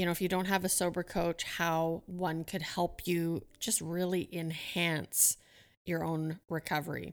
you 0.00 0.06
know, 0.06 0.12
if 0.12 0.22
you 0.22 0.28
don't 0.28 0.46
have 0.46 0.64
a 0.64 0.68
sober 0.70 1.02
coach, 1.02 1.44
how 1.44 2.02
one 2.06 2.42
could 2.44 2.62
help 2.62 3.06
you 3.06 3.42
just 3.58 3.82
really 3.82 4.30
enhance 4.32 5.36
your 5.84 6.02
own 6.02 6.40
recovery. 6.48 7.12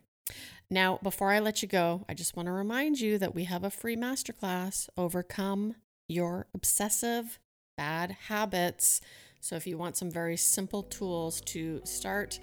Now, 0.69 0.99
before 1.01 1.31
I 1.31 1.39
let 1.39 1.61
you 1.61 1.67
go, 1.67 2.03
I 2.09 2.13
just 2.13 2.35
want 2.35 2.47
to 2.47 2.51
remind 2.51 2.99
you 2.99 3.17
that 3.17 3.33
we 3.33 3.45
have 3.45 3.63
a 3.63 3.69
free 3.69 3.95
masterclass, 3.95 4.89
Overcome 4.97 5.75
Your 6.09 6.47
Obsessive 6.53 7.39
Bad 7.77 8.17
Habits. 8.27 8.99
So, 9.39 9.55
if 9.55 9.65
you 9.65 9.77
want 9.77 9.95
some 9.97 10.11
very 10.11 10.35
simple 10.35 10.83
tools 10.83 11.41
to 11.41 11.81
start 11.85 12.39